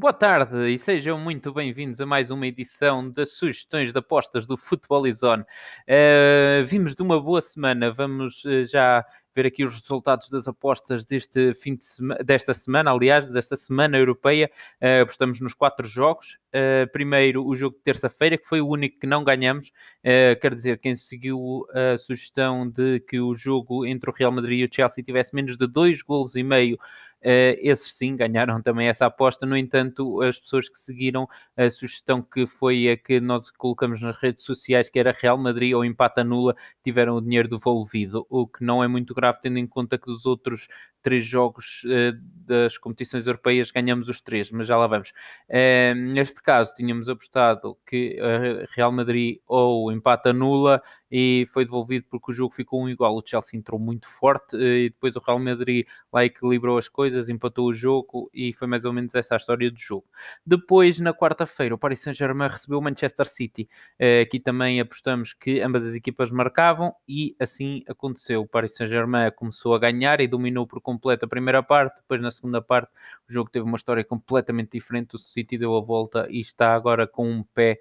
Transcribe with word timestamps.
Boa 0.00 0.14
tarde 0.14 0.66
e 0.70 0.78
sejam 0.78 1.18
muito 1.18 1.52
bem-vindos 1.52 2.00
a 2.00 2.06
mais 2.06 2.30
uma 2.30 2.46
edição 2.46 3.10
das 3.10 3.34
sugestões 3.34 3.92
de 3.92 3.98
apostas 3.98 4.46
do 4.46 4.56
Futebol 4.56 5.04
Zone. 5.12 5.42
Uh, 5.42 6.64
vimos 6.64 6.94
de 6.94 7.02
uma 7.02 7.20
boa 7.20 7.42
semana, 7.42 7.92
vamos 7.92 8.42
uh, 8.46 8.64
já 8.64 9.04
ver 9.36 9.44
aqui 9.44 9.62
os 9.62 9.78
resultados 9.78 10.30
das 10.30 10.48
apostas 10.48 11.04
deste 11.04 11.52
fim 11.52 11.76
de 11.76 11.84
sema 11.84 12.14
desta 12.24 12.54
semana, 12.54 12.90
aliás, 12.90 13.28
desta 13.28 13.58
semana 13.58 13.98
europeia. 13.98 14.50
Uh, 14.80 15.02
apostamos 15.02 15.38
nos 15.38 15.52
quatro 15.52 15.86
jogos. 15.86 16.38
Uh, 16.54 16.90
primeiro, 16.92 17.46
o 17.46 17.54
jogo 17.54 17.76
de 17.76 17.82
terça-feira, 17.82 18.36
que 18.36 18.46
foi 18.46 18.60
o 18.60 18.68
único 18.68 18.98
que 18.98 19.06
não 19.06 19.22
ganhamos. 19.22 19.68
Uh, 19.98 20.38
quer 20.40 20.54
dizer, 20.54 20.78
quem 20.78 20.94
seguiu 20.94 21.64
a 21.72 21.96
sugestão 21.96 22.68
de 22.68 23.00
que 23.00 23.20
o 23.20 23.34
jogo 23.34 23.86
entre 23.86 24.10
o 24.10 24.12
Real 24.12 24.32
Madrid 24.32 24.60
e 24.60 24.64
o 24.64 24.74
Chelsea 24.74 25.04
tivesse 25.04 25.34
menos 25.34 25.56
de 25.56 25.66
dois 25.66 26.02
golos 26.02 26.34
e 26.34 26.42
meio, 26.42 26.78
Uh, 27.22 27.52
esses 27.60 27.94
sim 27.94 28.16
ganharam 28.16 28.60
também 28.62 28.88
essa 28.88 29.06
aposta. 29.06 29.44
No 29.44 29.56
entanto, 29.56 30.22
as 30.22 30.38
pessoas 30.38 30.68
que 30.68 30.78
seguiram 30.78 31.28
a 31.56 31.70
sugestão 31.70 32.22
que 32.22 32.46
foi 32.46 32.88
a 32.88 32.96
que 32.96 33.20
nós 33.20 33.50
colocamos 33.50 34.00
nas 34.00 34.16
redes 34.18 34.44
sociais, 34.44 34.88
que 34.88 34.98
era 34.98 35.12
Real 35.12 35.36
Madrid 35.36 35.74
ou 35.74 35.84
empate 35.84 36.24
nula, 36.24 36.56
tiveram 36.82 37.16
o 37.16 37.20
dinheiro 37.20 37.48
devolvido, 37.48 38.26
o 38.30 38.46
que 38.46 38.64
não 38.64 38.82
é 38.82 38.88
muito 38.88 39.14
grave, 39.14 39.38
tendo 39.42 39.58
em 39.58 39.66
conta 39.66 39.98
que 39.98 40.06
dos 40.06 40.24
outros 40.24 40.66
três 41.02 41.24
jogos 41.24 41.82
das 42.46 42.76
competições 42.76 43.26
europeias 43.26 43.70
ganhamos 43.70 44.08
os 44.08 44.20
três, 44.20 44.50
mas 44.50 44.68
já 44.68 44.76
lá 44.76 44.86
vamos. 44.86 45.10
Uh, 45.48 45.94
neste 46.40 46.42
caso, 46.42 46.74
tínhamos 46.74 47.08
apostado 47.08 47.78
que 47.86 48.18
uh, 48.20 48.66
Real 48.74 48.90
Madrid 48.90 49.38
ou 49.46 49.92
empata 49.92 50.32
nula 50.32 50.82
e 51.10 51.46
foi 51.50 51.64
devolvido 51.64 52.06
porque 52.08 52.30
o 52.30 52.34
jogo 52.34 52.54
ficou 52.54 52.82
um 52.82 52.88
igual. 52.88 53.16
O 53.16 53.22
Chelsea 53.24 53.58
entrou 53.58 53.78
muito 53.80 54.08
forte 54.08 54.56
e 54.56 54.90
depois 54.90 55.16
o 55.16 55.20
Real 55.20 55.38
Madrid 55.38 55.86
lá 56.12 56.24
equilibrou 56.24 56.78
as 56.78 56.88
coisas, 56.88 57.28
empatou 57.28 57.66
o 57.66 57.74
jogo 57.74 58.30
e 58.32 58.52
foi 58.52 58.68
mais 58.68 58.84
ou 58.84 58.92
menos 58.92 59.14
essa 59.14 59.34
a 59.34 59.36
história 59.36 59.70
do 59.70 59.78
jogo. 59.78 60.06
Depois, 60.46 61.00
na 61.00 61.12
quarta-feira, 61.12 61.74
o 61.74 61.78
Paris 61.78 62.00
Saint-Germain 62.00 62.48
recebeu 62.48 62.78
o 62.78 62.82
Manchester 62.82 63.26
City. 63.26 63.68
aqui 64.22 64.38
também 64.38 64.80
apostamos 64.80 65.32
que 65.32 65.60
ambas 65.60 65.84
as 65.84 65.94
equipas 65.94 66.30
marcavam 66.30 66.94
e 67.08 67.34
assim 67.38 67.82
aconteceu. 67.88 68.42
O 68.42 68.46
Paris 68.46 68.74
Saint-Germain 68.74 69.30
começou 69.32 69.74
a 69.74 69.78
ganhar 69.78 70.20
e 70.20 70.28
dominou 70.28 70.66
por 70.66 70.80
completo 70.80 71.24
a 71.24 71.28
primeira 71.28 71.62
parte, 71.62 71.96
depois 71.96 72.20
na 72.20 72.30
segunda 72.30 72.62
parte 72.62 72.90
o 73.28 73.32
jogo 73.32 73.50
teve 73.50 73.64
uma 73.64 73.76
história 73.76 74.04
completamente 74.04 74.72
diferente, 74.72 75.16
o 75.16 75.18
City 75.18 75.58
deu 75.58 75.76
a 75.76 75.80
volta 75.80 76.26
e 76.30 76.40
está 76.40 76.74
agora 76.74 77.06
com 77.06 77.28
um 77.28 77.42
pé 77.42 77.80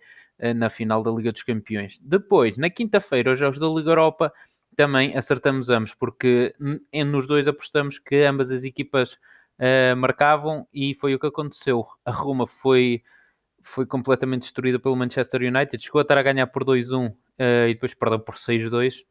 na 0.55 0.69
final 0.69 1.03
da 1.03 1.11
Liga 1.11 1.31
dos 1.31 1.43
Campeões. 1.43 1.99
Depois, 1.99 2.57
na 2.57 2.69
quinta-feira, 2.69 3.33
os 3.33 3.39
jogos 3.39 3.59
da 3.59 3.67
Liga 3.67 3.91
Europa, 3.91 4.31
também 4.79 5.17
acertamos 5.17 5.69
ambos, 5.69 5.93
porque 5.93 6.55
nos 7.05 7.27
dois 7.27 7.49
apostamos 7.49 7.99
que 7.99 8.23
ambas 8.23 8.49
as 8.49 8.63
equipas 8.63 9.17
uh, 9.59 9.95
marcavam 9.97 10.65
e 10.73 10.95
foi 10.95 11.13
o 11.13 11.19
que 11.19 11.27
aconteceu. 11.27 11.85
A 12.05 12.11
Roma 12.11 12.47
foi, 12.47 13.03
foi 13.61 13.85
completamente 13.85 14.43
destruída 14.43 14.79
pelo 14.79 14.95
Manchester 14.95 15.41
United, 15.41 15.83
chegou 15.83 15.99
a 15.99 16.03
estar 16.03 16.17
a 16.17 16.23
ganhar 16.23 16.47
por 16.47 16.63
2-1 16.63 17.09
uh, 17.09 17.17
eh, 17.37 17.69
e 17.69 17.73
depois 17.73 17.93
perdeu 17.93 18.19
por 18.19 18.35
6-2, 18.35 19.03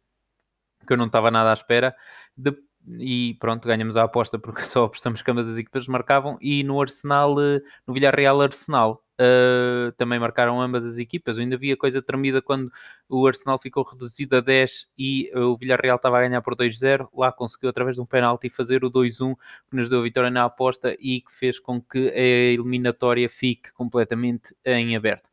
que 0.86 0.92
eu 0.92 0.96
não 0.96 1.06
estava 1.06 1.30
nada 1.30 1.50
à 1.50 1.52
espera. 1.52 1.94
De, 2.34 2.56
e 2.98 3.36
pronto, 3.38 3.68
ganhamos 3.68 3.96
a 3.96 4.04
aposta 4.04 4.38
porque 4.38 4.62
só 4.64 4.84
apostamos 4.84 5.20
que 5.20 5.30
ambas 5.30 5.48
as 5.48 5.58
equipas 5.58 5.86
marcavam 5.86 6.38
e 6.40 6.64
no 6.64 6.80
Arsenal, 6.80 7.38
eh, 7.40 7.60
no 7.86 7.92
Villarreal 7.92 8.40
Arsenal, 8.40 9.04
uh, 9.18 9.92
também 9.92 10.18
marcaram 10.18 10.60
ambas 10.60 10.84
as 10.86 10.98
equipas. 10.98 11.36
Eu 11.36 11.42
ainda 11.42 11.56
vi 11.56 11.72
a 11.72 11.76
coisa 11.76 12.00
tremida 12.00 12.40
quando 12.40 12.72
o 13.08 13.26
Arsenal 13.26 13.58
ficou 13.58 13.82
reduzido 13.82 14.36
a 14.36 14.40
10 14.40 14.86
e 14.96 15.30
o 15.34 15.56
Villarreal 15.56 15.96
estava 15.96 16.18
a 16.18 16.20
ganhar 16.22 16.40
por 16.42 16.54
2-0. 16.54 17.08
Lá 17.14 17.32
conseguiu, 17.32 17.68
através 17.68 17.96
de 17.96 18.02
um 18.02 18.06
penalti, 18.06 18.48
fazer 18.48 18.84
o 18.84 18.90
2-1 18.90 19.34
que 19.68 19.76
nos 19.76 19.90
deu 19.90 20.00
a 20.00 20.02
vitória 20.02 20.30
na 20.30 20.44
aposta 20.44 20.96
e 21.00 21.20
que 21.20 21.32
fez 21.32 21.58
com 21.58 21.80
que 21.80 22.08
a 22.10 22.52
eliminatória 22.52 23.28
fique 23.28 23.72
completamente 23.72 24.54
em 24.64 24.96
aberto. 24.96 25.28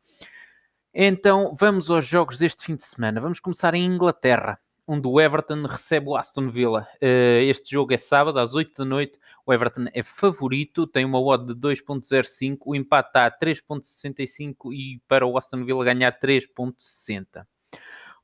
Então, 0.93 1.53
vamos 1.53 1.89
aos 1.89 2.07
jogos 2.07 2.37
deste 2.39 2.65
fim 2.65 2.75
de 2.75 2.83
semana. 2.83 3.19
Vamos 3.19 3.39
começar 3.39 3.73
em 3.75 3.85
Inglaterra 3.85 4.59
onde 4.88 5.07
o 5.07 5.19
Everton 5.19 5.63
recebe 5.66 6.09
o 6.09 6.16
Aston 6.16 6.50
Villa. 6.50 6.88
Uh, 7.01 7.41
este 7.41 7.72
jogo 7.72 7.94
é 7.94 7.97
sábado, 7.97 8.40
às 8.40 8.53
8 8.53 8.73
da 8.78 8.85
noite. 8.85 9.19
O 9.46 9.53
Everton 9.53 9.85
é 9.94 10.03
favorito, 10.03 10.85
tem 10.85 11.06
uma 11.06 11.19
odd 11.19 11.53
de 11.53 11.59
2.05, 11.59 12.57
o 12.66 12.75
empate 12.75 13.09
está 13.09 13.25
a 13.25 13.31
3.65 13.31 14.73
e 14.73 15.01
para 15.07 15.25
o 15.25 15.38
Aston 15.38 15.63
Villa 15.66 15.84
ganhar 15.84 16.12
3.60. 16.19 17.46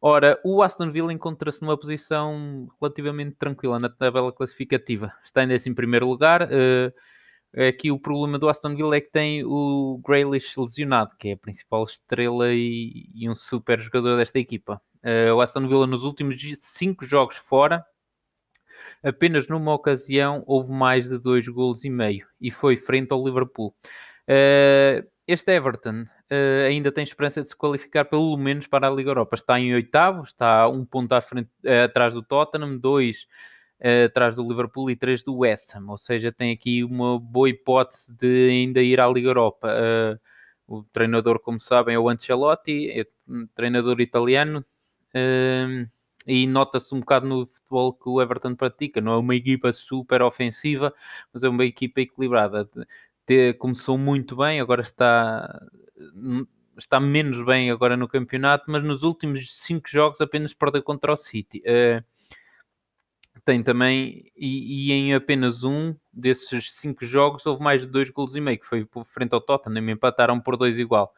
Ora, 0.03 0.39
o 0.43 0.63
Aston 0.63 0.91
Villa 0.91 1.13
encontra-se 1.13 1.61
numa 1.61 1.77
posição 1.77 2.67
relativamente 2.79 3.35
tranquila 3.35 3.79
na 3.79 3.89
tabela 3.89 4.31
classificativa. 4.31 5.13
Está 5.23 5.41
ainda 5.41 5.55
em 5.55 5.73
primeiro 5.73 6.07
lugar. 6.07 6.43
Uh, 6.43 7.61
aqui 7.67 7.91
o 7.91 7.99
problema 7.99 8.39
do 8.39 8.49
Aston 8.49 8.75
Villa 8.75 8.95
é 8.95 9.01
que 9.01 9.11
tem 9.11 9.43
o 9.45 10.01
Grealish 10.03 10.59
lesionado, 10.59 11.15
que 11.17 11.29
é 11.29 11.33
a 11.33 11.37
principal 11.37 11.83
estrela 11.83 12.51
e 12.51 13.29
um 13.29 13.35
super 13.35 13.79
jogador 13.79 14.17
desta 14.17 14.39
equipa. 14.39 14.81
Uh, 15.03 15.33
o 15.33 15.41
Aston 15.41 15.67
Villa 15.67 15.87
nos 15.87 16.03
últimos 16.03 16.39
cinco 16.59 17.05
jogos 17.05 17.37
fora, 17.37 17.83
apenas 19.03 19.47
numa 19.47 19.73
ocasião 19.73 20.43
houve 20.45 20.71
mais 20.71 21.09
de 21.09 21.17
dois 21.17 21.47
golos 21.47 21.83
e 21.83 21.89
meio 21.89 22.27
e 22.39 22.51
foi 22.51 22.77
frente 22.77 23.11
ao 23.11 23.23
Liverpool. 23.23 23.73
Uh, 24.27 25.07
este 25.27 25.51
Everton 25.51 26.03
uh, 26.03 26.67
ainda 26.67 26.91
tem 26.91 27.03
esperança 27.03 27.41
de 27.41 27.49
se 27.49 27.55
qualificar 27.55 28.05
pelo 28.05 28.35
menos 28.37 28.67
para 28.67 28.87
a 28.87 28.91
Liga 28.91 29.09
Europa. 29.09 29.35
Está 29.35 29.59
em 29.59 29.73
oitavo, 29.73 30.23
está 30.23 30.67
um 30.67 30.85
ponto 30.85 31.19
frente, 31.21 31.49
atrás 31.83 32.13
do 32.13 32.21
Tottenham, 32.21 32.77
dois 32.77 33.27
atrás 34.05 34.35
do 34.35 34.47
Liverpool 34.47 34.91
e 34.91 34.95
três 34.95 35.23
do 35.23 35.37
West 35.37 35.75
Ham. 35.75 35.89
Ou 35.89 35.97
seja, 35.97 36.31
tem 36.31 36.51
aqui 36.51 36.83
uma 36.83 37.19
boa 37.19 37.49
hipótese 37.49 38.13
de 38.15 38.49
ainda 38.51 38.79
ir 38.79 38.99
à 38.99 39.07
Liga 39.07 39.29
Europa. 39.29 39.67
o 40.67 40.83
treinador, 40.93 41.39
como 41.39 41.59
sabem, 41.59 41.95
é 41.95 41.99
o 41.99 42.07
Ancelotti, 42.07 42.91
é 42.91 43.07
um 43.27 43.47
treinador 43.55 43.99
italiano, 43.99 44.63
e 46.27 46.47
nota-se 46.47 46.93
um 46.93 46.99
bocado 46.99 47.27
no 47.27 47.45
futebol 47.45 47.93
que 47.93 48.09
o 48.09 48.21
Everton 48.21 48.55
pratica. 48.55 49.01
Não 49.01 49.13
é 49.13 49.17
uma 49.17 49.35
equipa 49.35 49.73
super 49.73 50.21
ofensiva, 50.21 50.93
mas 51.33 51.43
é 51.43 51.49
uma 51.49 51.65
equipa 51.65 52.01
equilibrada. 52.01 52.69
começou 53.59 53.97
muito 53.97 54.35
bem, 54.35 54.59
agora 54.59 54.81
está, 54.81 55.61
está 56.77 56.99
menos 56.99 57.43
bem 57.43 57.71
agora 57.71 57.97
no 57.97 58.07
campeonato, 58.07 58.65
mas 58.67 58.83
nos 58.83 59.03
últimos 59.03 59.55
cinco 59.57 59.89
jogos 59.89 60.21
apenas 60.21 60.53
perdeu 60.53 60.83
contra 60.83 61.11
o 61.11 61.15
City. 61.15 61.61
Uh, 61.65 62.03
tem 63.43 63.63
também, 63.63 64.31
e, 64.35 64.89
e, 64.89 64.91
em 64.91 65.13
apenas 65.15 65.63
um 65.63 65.95
desses 66.13 66.73
cinco 66.73 67.05
jogos 67.05 67.45
houve 67.45 67.63
mais 67.63 67.81
de 67.81 67.87
dois 67.87 68.09
golos 68.09 68.35
e 68.35 68.41
meio, 68.41 68.59
que 68.59 68.67
foi 68.67 68.87
frente 69.03 69.33
ao 69.33 69.41
Tottenham, 69.41 69.89
empataram 69.89 70.39
por 70.39 70.57
dois 70.57 70.77
igual. 70.77 71.13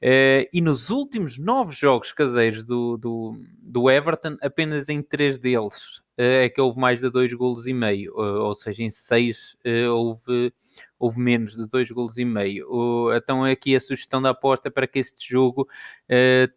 Uh, 0.00 0.46
e 0.52 0.60
nos 0.60 0.90
últimos 0.90 1.38
nove 1.38 1.74
jogos 1.74 2.12
caseiros 2.12 2.64
do, 2.64 2.96
do, 2.96 3.42
do 3.60 3.90
Everton, 3.90 4.36
apenas 4.40 4.88
em 4.88 5.02
três 5.02 5.38
deles 5.38 5.98
uh, 6.16 6.44
é 6.44 6.48
que 6.48 6.60
houve 6.60 6.78
mais 6.78 7.00
de 7.00 7.10
dois 7.10 7.32
golos 7.32 7.66
e 7.66 7.72
meio, 7.72 8.12
uh, 8.14 8.44
ou 8.44 8.54
seja, 8.54 8.84
em 8.84 8.90
seis 8.90 9.56
houve, 9.92 10.52
houve 11.00 11.18
menos 11.18 11.56
de 11.56 11.66
dois 11.66 11.90
golos 11.90 12.16
e 12.16 12.24
meio. 12.24 13.10
então 13.16 13.44
aqui 13.44 13.74
a 13.74 13.80
sugestão 13.80 14.22
da 14.22 14.30
aposta 14.30 14.68
é 14.68 14.70
para 14.70 14.86
que 14.86 15.00
este 15.00 15.32
jogo 15.32 15.68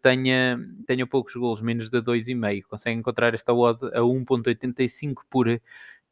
tenha, 0.00 0.58
tenha 0.86 1.06
poucos 1.06 1.34
golos, 1.34 1.60
menos 1.60 1.90
de 1.90 2.00
dois 2.00 2.28
e 2.28 2.34
meio. 2.34 2.64
Consegue 2.68 2.98
encontrar 2.98 3.34
esta 3.34 3.52
odd 3.52 3.84
a 3.86 4.00
1.85 4.00 5.22
por, 5.28 5.60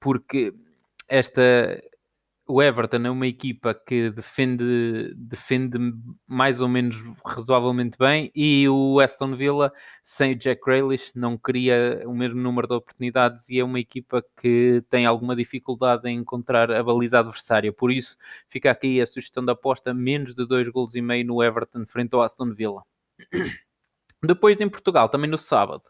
porque 0.01 0.53
esta 1.09 1.81
o 2.51 2.61
Everton 2.61 3.07
é 3.07 3.11
uma 3.11 3.27
equipa 3.29 3.73
que 3.73 4.11
defende, 4.11 5.15
defende 5.15 5.79
mais 6.27 6.61
ou 6.61 6.69
menos 6.69 6.97
razoavelmente 7.25 7.97
bem 7.97 8.33
e 8.35 8.69
o 8.69 8.99
Aston 8.99 9.37
Villa, 9.37 9.73
sem 10.03 10.33
o 10.33 10.37
Jack 10.37 10.61
Grealish, 10.61 11.13
não 11.15 11.39
cria 11.39 12.03
o 12.07 12.13
mesmo 12.13 12.41
número 12.41 12.67
de 12.67 12.75
oportunidades 12.75 13.49
e 13.49 13.61
é 13.61 13.65
uma 13.65 13.79
equipa 13.79 14.25
que 14.37 14.83
tem 14.91 15.07
alguma 15.07 15.37
dificuldade 15.37 16.09
em 16.09 16.19
encontrar 16.19 16.73
a 16.73 16.83
baliza 16.83 17.21
adversária. 17.21 17.73
Por 17.73 17.93
isso, 17.93 18.17
fica 18.49 18.71
aqui 18.71 19.01
a 19.01 19.07
sugestão 19.07 19.45
da 19.45 19.53
aposta 19.53 19.95
menos 19.95 20.35
de 20.35 20.45
dois 20.45 20.69
golos 20.69 20.97
e 20.97 21.01
meio 21.01 21.25
no 21.25 21.43
Everton 21.43 21.87
frente 21.87 22.15
ao 22.15 22.23
Aston 22.23 22.53
Villa. 22.53 22.83
Depois 24.23 24.61
em 24.61 24.69
Portugal, 24.69 25.09
também 25.09 25.31
no 25.31 25.39
sábado, 25.39 25.85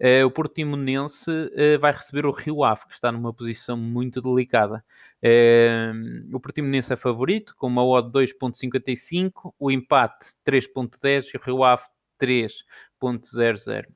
Uh, 0.00 0.24
o 0.24 0.30
Portimonense 0.30 1.28
uh, 1.28 1.78
vai 1.80 1.92
receber 1.92 2.24
o 2.24 2.30
Rio 2.30 2.62
Ave, 2.62 2.86
que 2.86 2.94
está 2.94 3.10
numa 3.10 3.34
posição 3.34 3.76
muito 3.76 4.22
delicada. 4.22 4.84
Uh, 5.22 6.36
o 6.36 6.38
Portimonense 6.40 6.92
é 6.92 6.96
favorito, 6.96 7.54
com 7.56 7.66
uma 7.66 7.84
odd 7.84 8.10
2.55, 8.12 9.52
o 9.58 9.70
empate 9.70 10.28
3.10 10.46 11.34
e 11.34 11.36
o 11.36 11.40
Rio 11.40 11.64
Ave 11.64 11.82
3.00. 12.20 13.86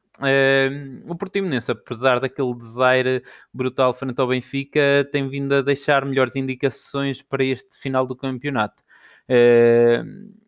o 1.06 1.14
Portimonense, 1.14 1.70
apesar 1.70 2.18
daquele 2.18 2.54
desaire 2.56 3.22
brutal 3.54 3.94
frente 3.94 4.20
ao 4.20 4.26
Benfica, 4.26 5.08
tem 5.12 5.28
vindo 5.28 5.54
a 5.54 5.62
deixar 5.62 6.04
melhores 6.04 6.34
indicações 6.34 7.22
para 7.22 7.44
este 7.44 7.78
final 7.78 8.06
do 8.06 8.16
campeonato. 8.16 8.82
Uh, 9.28 10.41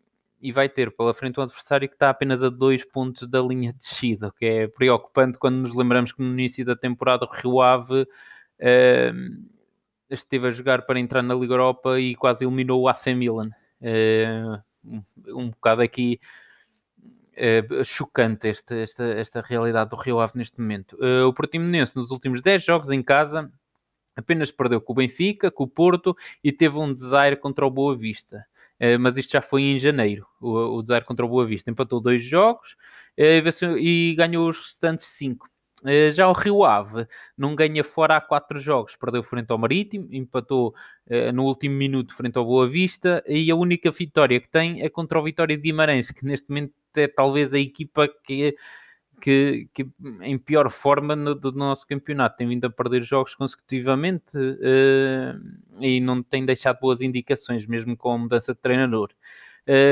e 0.45 0.51
vai 0.51 0.69
ter 0.69 0.95
pela 0.95 1.11
frente 1.11 1.39
um 1.39 1.43
adversário 1.43 1.89
que 1.89 1.95
está 1.95 2.11
apenas 2.11 2.43
a 2.43 2.49
dois 2.49 2.85
pontos 2.85 3.27
da 3.27 3.41
linha 3.41 3.73
de 3.73 3.79
descida, 3.79 4.31
que 4.37 4.45
é 4.45 4.67
preocupante 4.67 5.39
quando 5.39 5.55
nos 5.55 5.73
lembramos 5.73 6.13
que 6.13 6.21
no 6.21 6.31
início 6.31 6.63
da 6.63 6.75
temporada 6.75 7.25
o 7.25 7.27
Rio 7.27 7.61
Ave 7.61 8.03
uh, 8.03 8.07
esteve 10.07 10.47
a 10.47 10.51
jogar 10.51 10.83
para 10.83 10.99
entrar 10.99 11.23
na 11.23 11.33
Liga 11.33 11.55
Europa 11.55 11.99
e 11.99 12.15
quase 12.15 12.45
eliminou 12.45 12.83
o 12.83 12.87
AC 12.87 13.07
Milan. 13.07 13.49
um, 14.83 15.01
um 15.29 15.49
bocado 15.49 15.81
aqui 15.81 16.19
uh, 17.01 17.83
chocante 17.83 18.47
esta, 18.47 18.75
esta, 18.75 19.03
esta 19.03 19.41
realidade 19.41 19.89
do 19.89 19.95
Rio 19.95 20.19
Ave 20.19 20.33
neste 20.35 20.61
momento. 20.61 20.95
Uh, 20.97 21.25
o 21.27 21.33
Portimonense 21.33 21.95
nos 21.95 22.11
últimos 22.11 22.39
10 22.39 22.63
jogos 22.63 22.91
em 22.91 23.01
casa 23.01 23.51
apenas 24.15 24.51
perdeu 24.51 24.79
com 24.79 24.93
o 24.93 24.95
Benfica, 24.95 25.49
com 25.49 25.63
o 25.63 25.67
Porto 25.67 26.15
e 26.43 26.51
teve 26.51 26.77
um 26.77 26.93
desaire 26.93 27.35
contra 27.35 27.65
o 27.65 27.71
Boa 27.71 27.97
Vista. 27.97 28.45
Uh, 28.81 28.99
mas 28.99 29.17
isto 29.17 29.31
já 29.31 29.41
foi 29.41 29.61
em 29.61 29.79
janeiro, 29.79 30.25
o, 30.41 30.77
o 30.77 30.81
desaire 30.81 31.05
contra 31.05 31.25
o 31.25 31.29
Boa 31.29 31.45
Vista. 31.45 31.71
Empatou 31.71 32.01
dois 32.01 32.23
jogos 32.23 32.75
e 33.17 34.13
ganhou 34.17 34.49
os 34.49 34.57
restantes 34.57 35.05
cinco. 35.05 35.49
Eh, 35.85 36.11
já 36.11 36.27
o 36.27 36.33
Rio 36.33 36.63
Ave 36.63 37.07
não 37.37 37.55
ganha 37.55 37.83
fora 37.83 38.17
há 38.17 38.21
quatro 38.21 38.57
jogos, 38.57 38.95
perdeu 38.95 39.21
frente 39.23 39.51
ao 39.51 39.57
Marítimo, 39.57 40.07
empatou 40.11 40.73
no 41.33 41.43
último 41.43 41.75
minuto 41.75 42.15
frente 42.15 42.37
ao 42.37 42.45
Boa 42.45 42.67
Vista 42.67 43.23
e 43.27 43.51
a 43.51 43.55
única 43.55 43.91
vitória 43.91 44.39
que 44.39 44.49
tem 44.49 44.81
é 44.81 44.89
contra 44.89 45.19
o 45.19 45.23
Vitória 45.23 45.55
de 45.55 45.61
Guimarães, 45.61 46.11
que 46.11 46.25
neste 46.25 46.49
momento 46.49 46.73
é 46.95 47.07
talvez 47.07 47.53
a 47.53 47.59
equipa 47.59 48.07
que, 48.23 48.55
que, 49.19 49.69
que 49.73 49.87
em 50.21 50.37
pior 50.37 50.69
forma 50.69 51.15
no, 51.15 51.33
do 51.33 51.51
nosso 51.51 51.87
campeonato. 51.87 52.37
Tem 52.37 52.47
vindo 52.47 52.65
a 52.65 52.69
perder 52.69 53.03
jogos 53.03 53.35
consecutivamente 53.35 54.37
uh, 54.37 55.81
e 55.81 55.99
não 55.99 56.21
tem 56.21 56.45
deixado 56.45 56.79
boas 56.79 57.01
indicações, 57.01 57.65
mesmo 57.65 57.95
com 57.97 58.11
a 58.11 58.17
mudança 58.17 58.53
de 58.53 58.59
treinador. 58.59 59.09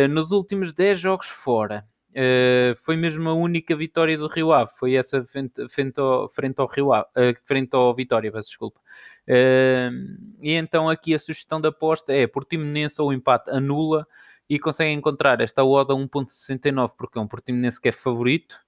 nos 0.10 0.32
últimos 0.32 0.74
10 0.74 1.00
jogos 1.00 1.28
fora, 1.28 1.86
Uh, 2.14 2.76
foi 2.78 2.96
mesmo 2.96 3.28
a 3.28 3.34
única 3.34 3.76
vitória 3.76 4.16
do 4.16 4.28
Rio 4.28 4.54
Ave, 4.54 4.72
foi 4.78 4.94
essa 4.94 5.24
frente, 5.26 5.68
frente, 5.68 6.00
ao, 6.00 6.30
frente 6.30 6.60
ao 6.60 6.68
Rio 6.68 6.94
Ave, 6.94 7.08
uh, 7.18 7.36
frente 7.44 7.76
ao 7.76 7.94
Vitória, 7.96 8.32
peço 8.32 8.50
desculpa. 8.50 8.80
Uh, 9.28 10.38
e 10.40 10.52
então 10.54 10.88
aqui 10.88 11.16
a 11.16 11.20
sugestão 11.20 11.60
da 11.60 11.70
aposta 11.70 12.14
é 12.14 12.28
Portimonense 12.28 13.02
ou 13.02 13.12
empate 13.12 13.50
anula 13.50 14.06
e 14.48 14.60
conseguem 14.60 14.94
encontrar 14.96 15.42
esta 15.42 15.64
oda 15.64 15.96
1.69 15.96 16.92
porque 16.96 17.18
é 17.18 17.22
um 17.22 17.28
Portimonense 17.28 17.82
que 17.82 17.90
é 17.90 17.92
favorito 17.92 18.60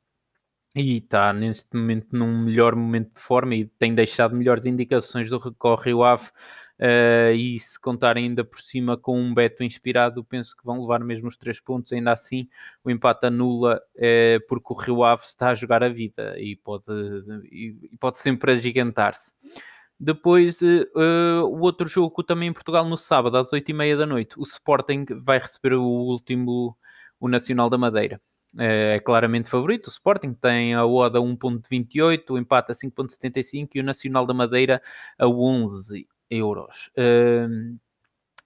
e 0.76 0.98
está 0.98 1.32
neste 1.32 1.76
momento 1.76 2.08
num 2.12 2.44
melhor 2.44 2.76
momento 2.76 3.14
de 3.16 3.22
forma 3.22 3.56
e 3.56 3.66
tem 3.66 3.96
deixado 3.96 4.36
melhores 4.36 4.66
indicações 4.66 5.30
do 5.30 5.40
que 5.40 5.68
o 5.68 5.76
Rio 5.76 6.04
Ave 6.04 6.30
Uh, 6.78 7.32
e 7.34 7.58
se 7.58 7.80
contar 7.80 8.18
ainda 8.18 8.44
por 8.44 8.60
cima 8.60 8.98
com 8.98 9.18
um 9.18 9.34
Beto 9.34 9.64
inspirado, 9.64 10.24
penso 10.26 10.56
que 10.56 10.66
vão 10.66 10.82
levar 10.82 11.00
mesmo 11.00 11.28
os 11.28 11.38
três 11.38 11.60
pontos. 11.60 11.94
Ainda 11.94 12.12
assim, 12.12 12.50
o 12.84 12.92
empate 12.92 13.26
anula 13.26 13.82
uh, 13.96 14.48
porque 14.48 14.74
o 14.74 14.76
Rio 14.76 15.04
Ave 15.04 15.24
está 15.24 15.50
a 15.50 15.56
jogar 15.56 15.84
a 15.84 15.90
vida 15.90 16.38
e 16.38 16.56
pode, 16.58 16.84
e, 17.50 17.78
e 17.94 17.98
pode 17.98 18.20
sempre 18.20 18.52
agigantar-se. 18.52 19.32
Depois, 19.98 20.62
uh, 20.62 21.46
o 21.46 21.62
outro 21.62 21.88
jogo 21.88 22.22
também 22.24 22.50
em 22.50 22.54
Portugal 22.54 22.84
no 22.88 22.98
sábado, 22.98 23.38
às 23.38 23.52
8h30 23.52 23.98
da 23.98 24.06
noite, 24.06 24.38
o 24.38 24.44
Sporting 24.44 25.06
vai 25.24 25.40
receber 25.40 25.76
o 25.76 25.84
último, 25.84 26.78
o 27.20 27.30
Nacional 27.30 27.70
da 27.70 27.78
Madeira. 27.78 28.20
É 28.58 29.00
claramente 29.00 29.50
favorito. 29.50 29.88
O 29.88 29.90
Sporting 29.90 30.34
tem 30.34 30.74
a 30.74 30.86
oda 30.86 31.20
1.28, 31.20 32.30
o 32.30 32.38
empate 32.38 32.72
a 32.72 32.76
5.75 32.76 33.70
e 33.76 33.80
o 33.82 33.84
Nacional 33.84 34.26
da 34.26 34.34
Madeira 34.34 34.82
a 35.18 35.28
11 35.28 36.08
euros. 36.30 36.90
Uh, 36.98 37.78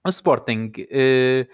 o 0.04 0.08
Sporting, 0.10 0.72
uh, 0.78 1.48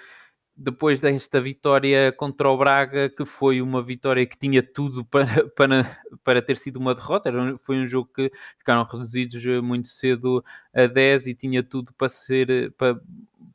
depois 0.57 1.03
desta 1.03 1.39
vitória 1.39 2.11
contra 2.13 2.49
o 2.49 2.57
Braga, 2.57 3.11
que 3.11 3.27
foi 3.27 3.61
uma 3.61 3.83
vitória 3.83 4.25
que 4.25 4.39
tinha 4.39 4.63
tudo 4.63 5.05
para, 5.11 5.49
para, 5.51 6.01
para 6.25 6.41
ter 6.41 6.57
sido 6.57 6.79
uma 6.79 6.95
derrota, 6.95 7.31
foi 7.59 7.77
um 7.77 7.87
jogo 7.87 8.11
que 8.15 8.33
ficaram 8.59 8.85
reduzidos 8.85 9.45
muito 9.63 9.89
cedo 9.89 10.43
a 10.73 10.87
10 10.87 11.27
e 11.27 11.35
tinha 11.35 11.63
tudo 11.63 11.93
para 11.93 12.09
ser 12.09 12.73
para, 12.73 12.99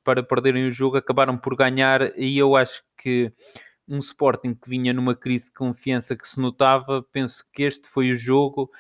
para 0.04 0.22
perderem 0.22 0.68
o 0.68 0.72
jogo, 0.72 0.98
acabaram 0.98 1.38
por 1.38 1.56
ganhar 1.56 2.16
e 2.18 2.38
eu 2.38 2.56
acho 2.56 2.84
que 2.96 3.34
um 3.92 4.00
Sporting 4.00 4.54
que 4.54 4.70
vinha 4.70 4.94
numa 4.94 5.16
crise 5.16 5.48
de 5.48 5.54
confiança 5.54 6.16
que 6.16 6.28
se 6.28 6.40
notava, 6.40 7.04
penso 7.12 7.46
que 7.52 7.64
este 7.64 7.88
foi 7.90 8.12
o 8.12 8.16
jogo 8.16 8.72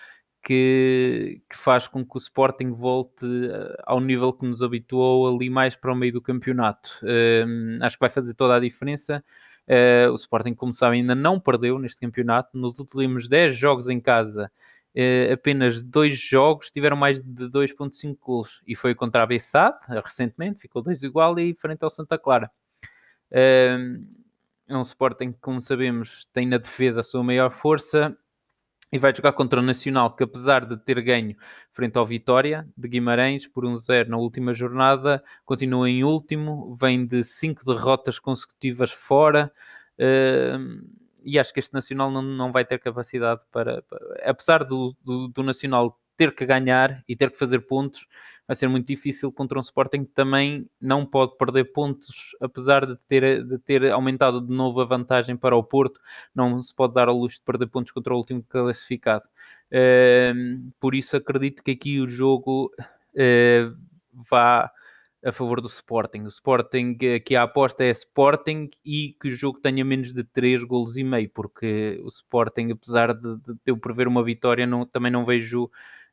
que, 0.43 1.41
que, 1.49 1.57
faz 1.57 1.87
com 1.87 2.03
que 2.03 2.15
o 2.15 2.17
Sporting 2.17 2.71
volte 2.71 3.25
eh, 3.25 3.83
ao 3.85 3.99
nível 3.99 4.33
que 4.33 4.45
nos 4.45 4.63
habituou 4.63 5.27
ali 5.33 5.49
mais 5.49 5.75
para 5.75 5.93
o 5.93 5.95
meio 5.95 6.13
do 6.13 6.21
campeonato. 6.21 6.89
Uh, 7.03 7.83
acho 7.83 7.95
que 7.95 7.99
vai 7.99 8.09
fazer 8.09 8.33
toda 8.33 8.55
a 8.55 8.59
diferença. 8.59 9.23
Uh, 9.67 10.11
o 10.11 10.15
Sporting, 10.15 10.55
como 10.55 10.73
sabem, 10.73 11.01
ainda 11.01 11.13
não 11.13 11.39
perdeu 11.39 11.77
neste 11.77 12.01
campeonato. 12.01 12.57
Nos 12.57 12.79
últimos 12.79 13.27
10 13.27 13.55
jogos 13.55 13.87
em 13.87 13.99
casa, 13.99 14.51
uh, 14.95 15.33
apenas 15.33 15.83
dois 15.83 16.17
jogos 16.17 16.71
tiveram 16.71 16.97
mais 16.97 17.21
de 17.21 17.45
2.5 17.45 18.17
gols. 18.19 18.61
E 18.65 18.75
foi 18.75 18.95
contra 18.95 19.21
a 19.21 19.25
Bessade, 19.27 19.79
recentemente, 20.03 20.59
ficou 20.59 20.81
2 20.81 21.03
igual, 21.03 21.37
e 21.37 21.53
frente 21.53 21.83
ao 21.83 21.89
Santa 21.89 22.17
Clara. 22.17 22.49
É 24.71 24.77
um 24.77 24.81
Sporting 24.81 25.33
que, 25.33 25.39
como 25.39 25.61
sabemos, 25.61 26.25
tem 26.31 26.47
na 26.47 26.57
defesa 26.57 27.01
a 27.01 27.03
sua 27.03 27.23
maior 27.23 27.51
força 27.51 28.17
e 28.91 28.97
vai 28.97 29.13
jogar 29.15 29.33
contra 29.33 29.59
o 29.59 29.63
Nacional, 29.63 30.15
que 30.15 30.23
apesar 30.23 30.65
de 30.65 30.77
ter 30.77 31.01
ganho 31.01 31.35
frente 31.71 31.97
ao 31.97 32.05
Vitória 32.05 32.67
de 32.75 32.87
Guimarães 32.87 33.47
por 33.47 33.65
1-0 33.65 34.07
na 34.07 34.17
última 34.17 34.53
jornada, 34.53 35.23
continua 35.45 35.89
em 35.89 36.03
último, 36.03 36.75
vem 36.75 37.05
de 37.05 37.23
cinco 37.23 37.65
derrotas 37.65 38.19
consecutivas 38.19 38.91
fora. 38.91 39.51
Uh, 39.97 40.85
e 41.23 41.37
acho 41.37 41.53
que 41.53 41.59
este 41.59 41.73
Nacional 41.73 42.09
não, 42.09 42.21
não 42.21 42.51
vai 42.51 42.65
ter 42.65 42.79
capacidade 42.79 43.41
para, 43.51 43.81
para 43.83 43.99
apesar 44.23 44.63
do, 44.63 44.95
do, 45.03 45.27
do 45.27 45.43
Nacional 45.43 46.00
ter 46.21 46.35
que 46.35 46.45
ganhar 46.45 47.03
e 47.07 47.15
ter 47.15 47.31
que 47.31 47.39
fazer 47.39 47.61
pontos, 47.61 48.05
vai 48.47 48.55
ser 48.55 48.67
muito 48.67 48.85
difícil 48.85 49.31
contra 49.31 49.57
um 49.57 49.61
Sporting 49.61 50.05
que 50.05 50.11
também 50.11 50.69
não 50.79 51.03
pode 51.03 51.35
perder 51.35 51.73
pontos, 51.73 52.35
apesar 52.39 52.85
de 52.85 52.95
ter, 53.07 53.43
de 53.43 53.57
ter 53.57 53.89
aumentado 53.91 54.39
de 54.39 54.53
novo 54.53 54.79
a 54.81 54.85
vantagem 54.85 55.35
para 55.35 55.55
o 55.55 55.63
Porto, 55.63 55.99
não 56.35 56.61
se 56.61 56.75
pode 56.75 56.93
dar 56.93 57.07
ao 57.07 57.17
luxo 57.17 57.39
de 57.39 57.43
perder 57.43 57.65
pontos 57.65 57.91
contra 57.91 58.13
o 58.13 58.17
último 58.17 58.43
classificado. 58.43 59.25
Uh, 59.71 60.71
por 60.79 60.93
isso 60.93 61.17
acredito 61.17 61.63
que 61.63 61.71
aqui 61.71 61.99
o 61.99 62.07
jogo 62.07 62.71
uh, 63.15 63.75
vá 64.29 64.71
a 65.25 65.31
favor 65.31 65.59
do 65.59 65.67
Sporting. 65.67 66.21
O 66.21 66.27
Sporting, 66.27 66.99
aqui 67.15 67.35
a 67.35 67.43
aposta 67.43 67.83
é 67.83 67.89
Sporting 67.89 68.69
e 68.85 69.15
que 69.19 69.29
o 69.29 69.31
jogo 69.31 69.59
tenha 69.59 69.83
menos 69.83 70.13
de 70.13 70.23
3 70.23 70.63
golos 70.65 70.97
e 70.97 71.03
meio, 71.03 71.31
porque 71.31 71.99
o 72.03 72.07
Sporting, 72.09 72.69
apesar 72.73 73.15
de, 73.15 73.37
de 73.37 73.55
eu 73.65 73.77
prever 73.77 74.07
uma 74.07 74.23
vitória, 74.23 74.67
não, 74.67 74.85
também 74.85 75.11
não 75.11 75.25
vejo 75.25 75.67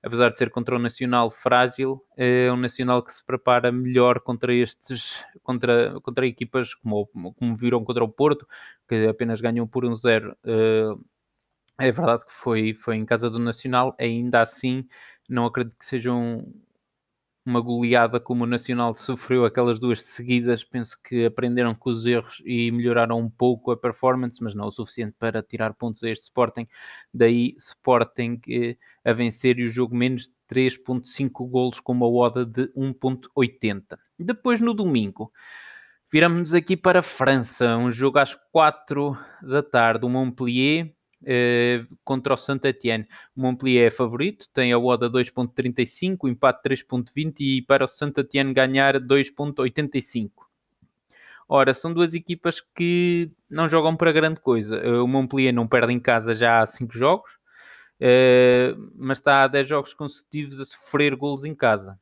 apesar 0.09 0.33
de 0.33 0.39
ser 0.39 0.51
contra 0.51 0.75
um 0.75 0.79
Nacional 0.79 1.31
frágil, 1.31 2.05
é 2.17 2.51
um 2.53 2.57
Nacional 2.57 3.03
que 3.03 3.13
se 3.13 3.25
prepara 3.25 3.71
melhor 3.71 4.21
contra 4.21 4.53
estes, 4.53 5.25
contra, 5.43 6.01
contra 6.01 6.27
equipas 6.27 6.75
como, 6.75 7.07
como 7.07 7.57
viram 7.57 7.85
contra 7.85 8.03
o 8.03 8.09
Porto, 8.09 8.47
que 8.89 9.07
apenas 9.07 9.41
ganham 9.41 9.67
por 9.67 9.85
um 9.85 9.95
zero. 9.95 10.37
Eh, 10.45 10.95
é 11.79 11.93
verdade 11.93 12.25
que 12.25 12.33
foi, 12.33 12.75
foi 12.75 12.97
em 12.97 13.05
casa 13.05 13.31
do 13.31 13.39
Nacional, 13.39 13.95
ainda 14.01 14.43
assim 14.43 14.87
não 15.29 15.47
acredito 15.47 15.77
que 15.79 15.87
seja 15.87 16.13
um, 16.13 16.53
uma 17.49 17.61
goleada 17.61 18.21
como 18.21 18.45
o 18.45 18.47
Nacional 18.47 18.95
sofreu 18.95 19.45
aquelas 19.45 19.79
duas 19.79 20.03
seguidas, 20.03 20.63
penso 20.63 20.99
que 21.03 21.25
aprenderam 21.25 21.75
com 21.75 21.89
os 21.89 22.05
erros 22.05 22.43
e 22.45 22.71
melhoraram 22.71 23.19
um 23.19 23.31
pouco 23.31 23.71
a 23.71 23.77
performance, 23.77 24.43
mas 24.43 24.55
não 24.55 24.67
o 24.67 24.71
suficiente 24.71 25.15
para 25.19 25.43
tirar 25.43 25.73
pontos 25.73 26.03
a 26.05 26.11
este 26.11 26.25
Sporting. 26.25 26.69
Daí 27.13 27.55
Sporting 27.57 28.41
eh, 28.49 28.77
a 29.05 29.13
vencer 29.13 29.59
e 29.59 29.65
o 29.65 29.71
jogo 29.71 29.97
menos 29.97 30.25
de 30.25 30.33
3.5 30.55 31.49
golos 31.49 31.81
com 31.81 31.93
uma 31.93 32.07
oda 32.07 32.45
de 32.45 32.69
1.80. 32.75 33.99
Depois 34.19 34.61
no 34.61 34.75
domingo, 34.75 35.33
viramos-nos 36.13 36.53
aqui 36.53 36.77
para 36.77 36.99
a 36.99 37.03
França, 37.03 37.79
um 37.79 37.91
jogo 37.91 38.19
às 38.19 38.35
4 38.53 39.17
da 39.43 39.63
tarde, 39.63 40.05
o 40.05 40.09
Montpellier 40.09 40.98
Uh, 41.21 41.97
contra 42.05 42.33
o 42.33 42.37
Saint-Etienne. 42.37 43.09
O 43.35 43.41
Montpellier 43.43 43.89
é 43.89 43.91
favorito, 43.91 44.49
tem 44.55 44.73
a 44.73 44.79
oda 44.79 45.11
2.35, 45.11 46.17
o 46.23 46.29
empate 46.29 46.63
3.20 46.63 47.41
e 47.41 47.63
para 47.63 47.85
o 47.85 47.89
Saint-Etienne 47.89 48.55
ganhar 48.55 49.01
2.85. 49.01 50.31
Ora, 51.49 51.75
são 51.75 51.93
duas 51.93 52.15
equipas 52.15 52.61
que 52.61 53.33
não 53.51 53.69
jogam 53.69 53.97
para 53.97 54.13
grande 54.13 54.39
coisa. 54.39 54.81
Uh, 54.87 55.03
o 55.03 55.09
Montpellier 55.09 55.53
não 55.53 55.67
perde 55.67 55.93
em 55.93 55.99
casa 55.99 56.35
já 56.35 56.63
há 56.63 56.67
5 56.67 56.93
jogos, 56.93 57.33
uh, 58.01 58.79
mas 58.95 59.19
está 59.19 59.43
há 59.43 59.49
10 59.49 59.67
jogos 59.67 59.95
consecutivos 59.95 60.61
a 60.61 60.65
sofrer 60.67 61.17
golos 61.17 61.45
em 61.45 61.55
casa. 61.55 61.99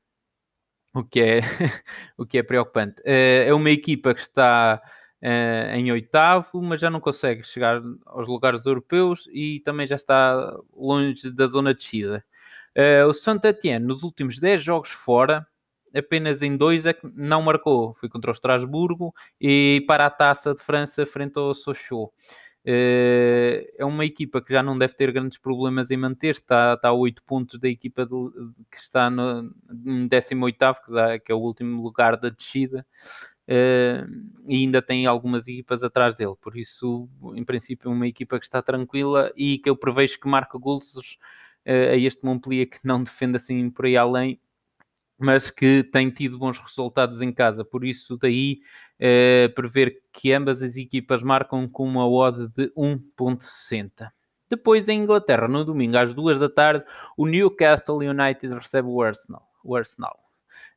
O 0.93 1.05
que 1.05 1.21
é, 1.21 1.41
o 2.19 2.27
que 2.27 2.37
é 2.37 2.43
preocupante. 2.43 3.01
é 3.05 3.53
uma 3.55 3.71
equipa 3.71 4.15
que 4.15 4.21
está 4.21 4.83
uh, 5.27 5.75
em 5.75 5.91
oitavo, 5.91 6.63
mas 6.63 6.81
já 6.81 6.89
não 6.89 7.01
consegue 7.01 7.43
chegar 7.43 7.83
aos 8.07 8.29
lugares 8.29 8.65
europeus 8.65 9.29
e 9.33 9.61
também 9.65 9.87
já 9.87 9.97
está 9.97 10.57
longe 10.75 11.31
da 11.33 11.47
zona 11.49 11.75
de 11.75 11.81
descida. 11.81 12.25
Uh, 12.77 13.09
o 13.09 13.15
Saint-Etienne, 13.15 13.85
nos 13.85 14.03
últimos 14.05 14.39
10 14.39 14.63
jogos 14.63 14.91
fora, 14.91 15.47
apenas 15.95 16.43
em 16.43 16.57
dois 16.57 16.87
é 16.87 16.93
que 16.93 17.07
não 17.15 17.43
marcou. 17.43 17.93
Foi 17.95 18.09
contra 18.09 18.31
o 18.31 18.33
Estrasburgo 18.33 19.13
e 19.41 19.85
para 19.89 20.07
a 20.07 20.11
Taça 20.11 20.55
de 20.55 20.63
França 20.63 21.05
frente 21.05 21.39
ao 21.39 21.55
Sochaux. 21.55 22.13
Uh, 22.69 23.63
é 23.79 23.85
uma 23.85 24.05
equipa 24.05 24.43
que 24.43 24.53
já 24.53 24.61
não 24.61 24.77
deve 24.77 24.95
ter 24.95 25.13
grandes 25.13 25.39
problemas 25.39 25.93
em 25.93 25.97
manter-se, 25.97 26.41
está, 26.41 26.75
está 26.75 26.89
a 26.89 26.93
8 26.93 27.23
pontos 27.23 27.61
da 27.61 27.69
equipa 27.69 28.05
que 28.07 28.77
está 28.77 29.09
no, 29.09 29.55
em 29.87 30.09
18, 30.09 30.57
que, 30.85 30.93
dá, 30.93 31.19
que 31.19 31.31
é 31.31 31.35
o 31.35 31.39
último 31.39 31.81
lugar 31.81 32.17
da 32.17 32.29
descida. 32.29 32.85
Uh, 33.49 34.07
e 34.47 34.57
ainda 34.57 34.83
tem 34.83 35.07
algumas 35.07 35.49
equipas 35.49 35.83
atrás 35.83 36.15
dele. 36.15 36.35
Por 36.41 36.57
isso, 36.57 37.09
em 37.35 37.45
princípio, 37.45 37.91
uma 37.91 38.07
equipa 38.07 38.39
que 38.39 38.47
está 38.47 38.61
tranquila 38.61 39.33
e 39.37 39.59
que 39.59 39.71
eu 39.71 39.77
prevejo 39.77 40.21
que 40.21 40.29
marca 40.29 40.59
gols 40.59 40.95
uh, 40.97 41.93
a 41.93 41.97
este 41.97 42.25
Montpellier 42.25 42.69
que 42.69 42.79
não 42.85 43.03
defende 43.03 43.37
assim 43.37 43.71
por 43.71 43.87
aí 43.87 43.97
além, 43.97 44.41
mas 45.19 45.51
que 45.51 45.83
tem 45.83 46.11
tido 46.11 46.39
bons 46.39 46.59
resultados 46.59 47.23
em 47.23 47.33
casa. 47.33 47.65
Por 47.65 47.85
isso, 47.85 48.17
daí 48.17 48.61
uh, 49.01 49.53
prever 49.55 50.03
que 50.13 50.33
ambas 50.33 50.63
as 50.63 50.77
equipas 50.77 51.23
marcam 51.23 51.69
com 51.69 51.85
uma 51.85 52.09
odd 52.09 52.49
de 52.49 52.71
1.60. 52.75 54.11
Depois, 54.49 54.89
em 54.89 55.03
Inglaterra, 55.03 55.49
no 55.49 55.65
domingo, 55.65 55.99
às 55.99 56.15
duas 56.15 56.39
da 56.39 56.49
tarde, 56.49 56.85
o 57.17 57.27
Newcastle 57.27 57.99
United 57.99 58.55
recebe 58.55 58.89
o 58.89 59.03
Arsenal. 59.03 59.43
O, 59.65 59.75
Arsenal. 59.75 60.17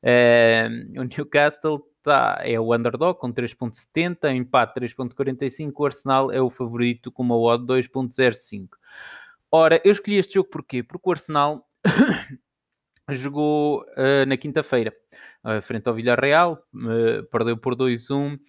Uh, 0.02 1.00
o 1.00 1.04
Newcastle 1.04 1.80
tá, 2.10 2.40
é 2.44 2.60
o 2.60 2.74
underdog 2.74 3.20
com 3.20 3.32
3.70, 3.32 4.36
empate 4.36 4.80
3.45, 4.80 5.72
o 5.76 5.86
Arsenal 5.86 6.32
é 6.32 6.42
o 6.42 6.50
favorito 6.50 7.12
com 7.12 7.22
uma 7.22 7.38
odd 7.38 7.64
2.05. 7.66 8.70
Ora, 9.52 9.80
eu 9.86 9.92
escolhi 9.92 10.18
este 10.18 10.34
jogo 10.34 10.50
porquê? 10.50 10.82
Porque 10.82 11.08
o 11.08 11.12
Arsenal 11.12 11.68
jogou 13.12 13.84
uh, 13.84 14.26
na 14.28 14.38
quinta-feira, 14.38 14.92
uh, 15.44 15.62
frente 15.62 15.88
ao 15.88 15.94
Villarreal, 15.94 16.64
uh, 16.74 17.24
perdeu 17.30 17.56
por 17.56 17.76
2-1 17.76 18.40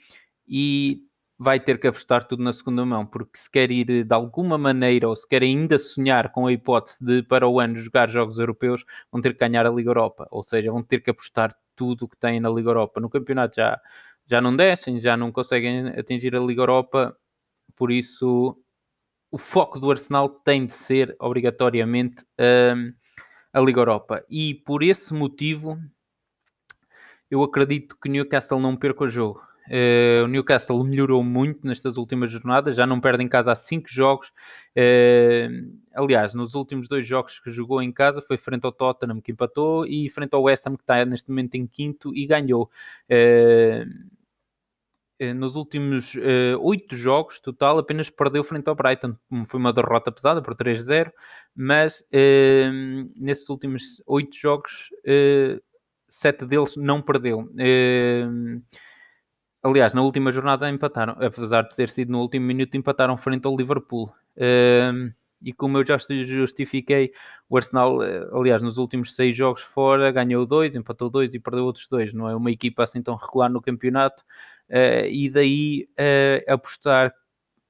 e 0.49 1.03
vai 1.39 1.61
ter 1.61 1.79
que 1.79 1.87
apostar 1.87 2.27
tudo 2.27 2.43
na 2.43 2.55
segunda 2.55 2.85
mão, 2.87 3.05
porque 3.05 3.39
se 3.39 3.51
quer 3.51 3.71
ir 3.71 4.05
de 4.05 4.15
alguma 4.15 4.57
maneira, 4.57 5.07
ou 5.07 5.17
se 5.17 5.29
quer 5.29 5.43
ainda 5.43 5.79
sonhar 5.79 6.33
com 6.33 6.47
a 6.47 6.53
hipótese 6.53 7.05
de 7.05 7.23
para 7.23 7.47
o 7.47 7.61
ano 7.61 7.77
jogar 7.77 8.09
jogos 8.09 8.39
europeus, 8.39 8.85
vão 9.13 9.21
ter 9.21 9.35
que 9.35 9.41
ganhar 9.41 9.67
a 9.67 9.71
Liga 9.71 9.91
Europa, 9.91 10.27
ou 10.31 10.43
seja, 10.43 10.73
vão 10.73 10.83
ter 10.83 11.01
que 11.01 11.11
apostar 11.11 11.55
tudo 11.81 12.07
que 12.07 12.19
têm 12.19 12.39
na 12.41 12.51
Liga 12.51 12.69
Europa. 12.69 13.01
No 13.01 13.09
campeonato 13.09 13.57
já, 13.57 13.81
já 14.27 14.39
não 14.39 14.55
descem, 14.55 15.01
já 15.01 15.17
não 15.17 15.33
conseguem 15.33 15.89
atingir 15.99 16.37
a 16.37 16.39
Liga 16.39 16.61
Europa, 16.61 17.17
por 17.75 17.91
isso 17.91 18.55
o 19.31 19.39
foco 19.39 19.81
do 19.81 19.91
Arsenal 19.91 20.29
tem 20.29 20.67
de 20.67 20.75
ser 20.75 21.17
obrigatoriamente 21.19 22.23
um, 22.39 22.93
a 23.51 23.61
Liga 23.61 23.81
Europa. 23.81 24.23
E 24.29 24.57
por 24.57 24.83
esse 24.83 25.15
motivo 25.15 25.81
eu 27.31 27.43
acredito 27.43 27.97
que 27.99 28.11
Newcastle 28.11 28.61
não 28.61 28.77
perca 28.77 29.05
o 29.05 29.09
jogo. 29.09 29.41
Uh, 29.71 30.25
o 30.25 30.27
Newcastle 30.27 30.83
melhorou 30.83 31.23
muito 31.23 31.65
nestas 31.65 31.97
últimas 31.97 32.33
jornadas, 32.33 32.77
já 32.77 32.85
não 32.85 33.01
perde 33.01 33.23
em 33.23 33.29
casa 33.29 33.53
há 33.53 33.55
5 33.55 33.89
jogos. 33.89 34.33
Uh, 34.77 35.79
aliás, 35.95 36.35
nos 36.35 36.57
últimos 36.57 36.89
dois 36.89 37.07
jogos 37.07 37.39
que 37.39 37.51
jogou 37.51 37.81
em 37.81 37.93
casa 37.93 38.21
foi 38.21 38.37
frente 38.37 38.65
ao 38.67 38.73
Tottenham 38.73 39.21
que 39.21 39.31
empatou 39.31 39.87
e 39.87 40.11
frente 40.11 40.35
ao 40.35 40.43
West 40.43 40.67
Ham 40.67 40.77
que 40.77 40.83
está 40.83 41.05
neste 41.05 41.29
momento 41.29 41.55
em 41.55 41.69
quinto 41.69 42.13
e 42.13 42.27
ganhou. 42.27 42.69
Uh, 43.09 44.21
nos 45.35 45.55
últimos 45.55 46.15
oito 46.61 46.97
jogos 46.97 47.39
total 47.41 47.79
apenas 47.79 48.09
perdeu 48.09 48.43
frente 48.43 48.69
ao 48.69 48.75
Brighton. 48.75 49.15
Foi 49.49 49.61
uma 49.61 49.71
derrota 49.71 50.11
pesada 50.11 50.41
por 50.41 50.55
3-0, 50.55 51.13
mas 51.55 52.03
nesses 53.15 53.47
últimos 53.51 54.03
oito 54.07 54.35
jogos, 54.35 54.89
sete 56.09 56.47
deles 56.47 56.75
não 56.75 57.03
perdeu. 57.03 57.53
Aliás, 59.63 59.93
na 59.93 60.03
última 60.03 60.33
jornada 60.33 60.71
empataram, 60.71 61.17
apesar 61.21 61.63
de 61.63 61.77
ter 61.77 61.91
sido 61.91 62.13
no 62.13 62.21
último 62.21 62.47
minuto, 62.47 62.77
empataram 62.77 63.17
frente 63.19 63.47
ao 63.47 63.57
Liverpool. 63.57 64.13
Uh, 64.37 65.13
e 65.43 65.53
como 65.53 65.79
eu 65.79 65.87
já 65.87 65.97
justifiquei, 65.99 67.13
o 67.49 67.57
Arsenal, 67.57 68.03
eh, 68.03 68.29
aliás, 68.33 68.61
nos 68.61 68.77
últimos 68.77 69.15
seis 69.15 69.35
jogos 69.35 69.63
fora, 69.63 70.13
ganhou 70.13 70.45
dois, 70.45 70.77
empatou 70.77 71.09
dois 71.09 71.33
e 71.33 71.39
perdeu 71.39 71.65
outros 71.65 71.89
dois. 71.89 72.13
Não 72.13 72.29
é 72.29 72.37
uma 72.37 72.51
equipa 72.51 72.85
assim 72.85 73.03
tão 73.03 73.15
regular 73.15 73.51
no 73.51 73.61
campeonato. 73.63 74.23
Uh, 74.69 75.09
e 75.09 75.31
daí 75.31 75.89
uh, 75.93 76.53
apostar 76.53 77.15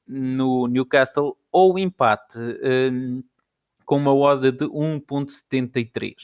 no 0.06 0.66
Newcastle 0.66 1.36
ou 1.52 1.78
empate 1.78 2.38
com 3.84 3.96
uma 3.96 4.12
odd 4.14 4.50
de 4.52 4.66
1.73. 4.66 6.14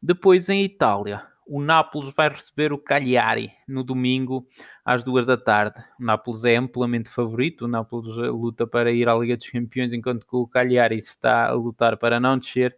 Depois 0.00 0.48
em 0.48 0.64
Itália, 0.64 1.26
o 1.48 1.62
Nápoles 1.62 2.12
vai 2.14 2.28
receber 2.28 2.72
o 2.72 2.78
Cagliari 2.78 3.50
no 3.66 3.82
domingo 3.82 4.46
às 4.84 5.02
duas 5.02 5.24
da 5.24 5.36
tarde. 5.36 5.82
O 5.98 6.04
Nápoles 6.04 6.44
é 6.44 6.56
amplamente 6.56 7.08
favorito, 7.08 7.64
o 7.64 7.68
Nápoles 7.68 8.14
luta 8.14 8.66
para 8.66 8.92
ir 8.92 9.08
à 9.08 9.14
Liga 9.14 9.36
dos 9.36 9.48
Campeões, 9.48 9.94
enquanto 9.94 10.26
que 10.26 10.36
o 10.36 10.46
Cagliari 10.46 10.98
está 10.98 11.48
a 11.48 11.52
lutar 11.52 11.96
para 11.96 12.20
não 12.20 12.38
descer. 12.38 12.76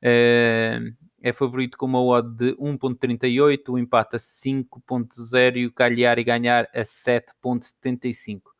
Eh, 0.00 0.78
é 1.20 1.32
favorito 1.32 1.76
com 1.76 1.86
uma 1.86 2.02
odd 2.02 2.36
de 2.36 2.56
1.38, 2.56 3.68
o 3.68 3.78
empate 3.78 4.16
a 4.16 4.18
5.0 4.18 5.56
e 5.56 5.66
o 5.66 5.72
Cagliari 5.72 6.24
ganhar 6.24 6.68
a 6.74 6.82
7.75. 6.82 8.52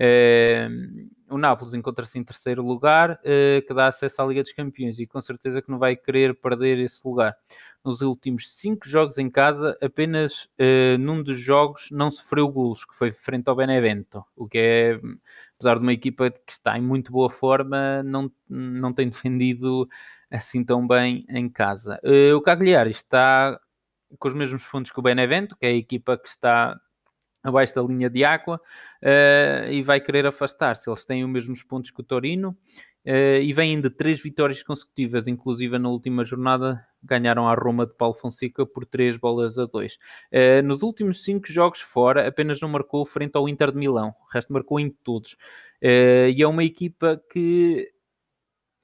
Uh, 0.00 1.34
o 1.34 1.38
Nápoles 1.38 1.74
encontra-se 1.74 2.18
em 2.18 2.24
terceiro 2.24 2.64
lugar, 2.64 3.20
que 3.66 3.74
dá 3.74 3.88
acesso 3.88 4.22
à 4.22 4.26
Liga 4.26 4.42
dos 4.42 4.52
Campeões 4.52 4.98
e 4.98 5.06
com 5.06 5.20
certeza 5.20 5.60
que 5.60 5.70
não 5.70 5.78
vai 5.78 5.96
querer 5.96 6.34
perder 6.40 6.78
esse 6.78 7.06
lugar 7.06 7.36
nos 7.84 8.00
últimos 8.00 8.52
cinco 8.52 8.88
jogos 8.88 9.18
em 9.18 9.30
casa, 9.30 9.76
apenas 9.80 10.44
uh, 10.58 10.98
num 10.98 11.22
dos 11.22 11.38
jogos 11.38 11.88
não 11.90 12.10
sofreu 12.10 12.48
golos, 12.48 12.84
que 12.84 12.94
foi 12.94 13.10
frente 13.10 13.48
ao 13.48 13.56
Benevento, 13.56 14.24
o 14.36 14.48
que 14.48 14.58
é, 14.58 15.00
apesar 15.56 15.76
de 15.76 15.82
uma 15.82 15.92
equipa 15.92 16.30
que 16.30 16.52
está 16.52 16.76
em 16.76 16.82
muito 16.82 17.12
boa 17.12 17.30
forma, 17.30 18.02
não, 18.02 18.30
não 18.48 18.92
tem 18.92 19.08
defendido 19.10 19.88
assim 20.30 20.64
tão 20.64 20.86
bem 20.86 21.24
em 21.28 21.48
casa. 21.48 21.98
Uh, 22.04 22.36
o 22.36 22.42
Cagliari 22.42 22.90
está 22.90 23.58
com 24.18 24.28
os 24.28 24.34
mesmos 24.34 24.64
pontos 24.66 24.92
que 24.92 24.98
o 24.98 25.02
Benevento, 25.02 25.56
que 25.56 25.66
é 25.66 25.70
a 25.70 25.74
equipa 25.74 26.18
que 26.18 26.28
está 26.28 26.78
abaixo 27.42 27.74
da 27.74 27.82
linha 27.82 28.10
de 28.10 28.24
água 28.24 28.60
uh, 29.02 29.70
e 29.70 29.82
vai 29.82 30.00
querer 30.00 30.26
afastar-se. 30.26 30.88
Eles 30.88 31.04
têm 31.04 31.24
os 31.24 31.30
mesmos 31.30 31.62
pontos 31.62 31.90
que 31.90 32.00
o 32.00 32.04
Torino 32.04 32.56
uh, 33.08 33.40
e 33.40 33.52
vêm 33.54 33.80
de 33.80 33.88
três 33.88 34.20
vitórias 34.20 34.62
consecutivas, 34.62 35.26
inclusive 35.26 35.78
na 35.78 35.88
última 35.88 36.24
jornada 36.24 36.84
ganharam 37.02 37.48
a 37.48 37.54
Roma 37.54 37.86
de 37.86 37.94
Paulo 37.94 38.14
Fonseca 38.14 38.66
por 38.66 38.84
3 38.84 39.16
bolas 39.16 39.58
a 39.58 39.64
2. 39.64 39.94
Uh, 39.94 40.62
nos 40.64 40.82
últimos 40.82 41.24
5 41.24 41.50
jogos 41.50 41.80
fora, 41.80 42.26
apenas 42.28 42.60
não 42.60 42.68
marcou 42.68 43.04
frente 43.06 43.36
ao 43.36 43.48
Inter 43.48 43.72
de 43.72 43.78
Milão, 43.78 44.08
o 44.08 44.32
resto 44.32 44.52
marcou 44.52 44.78
em 44.78 44.90
todos. 44.90 45.32
Uh, 45.82 46.28
e 46.34 46.42
é 46.42 46.46
uma 46.46 46.64
equipa 46.64 47.20
que 47.32 47.90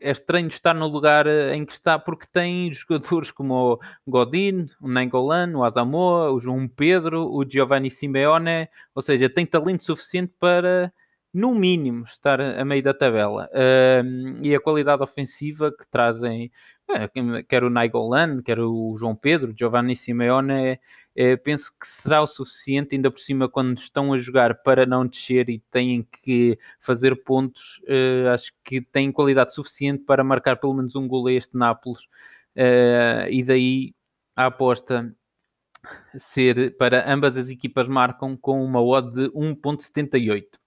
é 0.01 0.11
estranho 0.11 0.49
estar 0.49 0.75
no 0.75 0.87
lugar 0.87 1.27
em 1.27 1.65
que 1.65 1.73
está, 1.73 1.99
porque 1.99 2.27
tem 2.31 2.73
jogadores 2.75 3.31
como 3.31 3.81
o 4.07 4.11
Godin, 4.11 4.67
o 4.81 4.89
Nengolan, 4.89 5.53
o 5.57 5.65
Asamoah, 5.65 6.33
o 6.33 6.41
João 6.41 6.69
Pedro, 6.69 7.31
o 7.31 7.45
Giovanni 7.49 7.91
Simeone, 7.91 8.69
ou 8.95 9.03
seja, 9.03 9.29
tem 9.29 9.45
talento 9.47 9.85
suficiente 9.85 10.33
para, 10.39 10.93
no 11.35 11.53
mínimo, 11.53 12.05
estar 12.05 12.41
a 12.41 12.65
meio 12.65 12.83
da 12.83 12.95
tabela. 12.95 13.51
Uh, 13.53 14.41
e 14.45 14.55
a 14.55 14.61
qualidade 14.61 15.03
ofensiva 15.03 15.73
que 15.73 15.85
trazem 15.91 16.53
é, 16.89 17.09
quer 17.43 17.65
o 17.65 17.71
Naigolan, 17.71 18.41
quer 18.43 18.61
o 18.61 18.95
João 18.97 19.17
Pedro, 19.17 19.55
Giovanni 19.59 19.97
Simeone, 19.97 20.79
é, 21.17 21.37
penso 21.37 21.73
que 21.73 21.87
será 21.89 22.21
o 22.23 22.27
suficiente, 22.27 22.95
ainda 22.95 23.11
por 23.11 23.19
cima, 23.19 23.49
quando 23.49 23.77
estão 23.79 24.13
a 24.13 24.19
jogar 24.19 24.63
para 24.63 24.87
não 24.87 25.07
descer 25.07 25.49
e 25.49 25.61
têm 25.71 26.07
que 26.23 26.59
fazer 26.79 27.17
pontos, 27.25 27.81
é, 27.87 28.29
acho 28.29 28.53
que 28.63 28.81
têm 28.81 29.11
qualidade 29.11 29.55
suficiente 29.55 30.05
para 30.05 30.23
marcar 30.23 30.57
pelo 30.57 30.75
menos 30.75 30.95
um 30.95 31.09
gol 31.09 31.27
a 31.27 31.33
este 31.33 31.57
Nápoles, 31.57 32.07
e 33.31 33.43
daí 33.45 33.95
a 34.37 34.47
aposta 34.47 35.11
ser 36.15 36.77
para 36.77 37.11
ambas 37.13 37.37
as 37.37 37.49
equipas 37.51 37.89
marcam 37.89 38.37
com 38.37 38.65
uma 38.65 38.83
odd 38.83 39.13
de 39.13 39.31
1.78. 39.31 40.64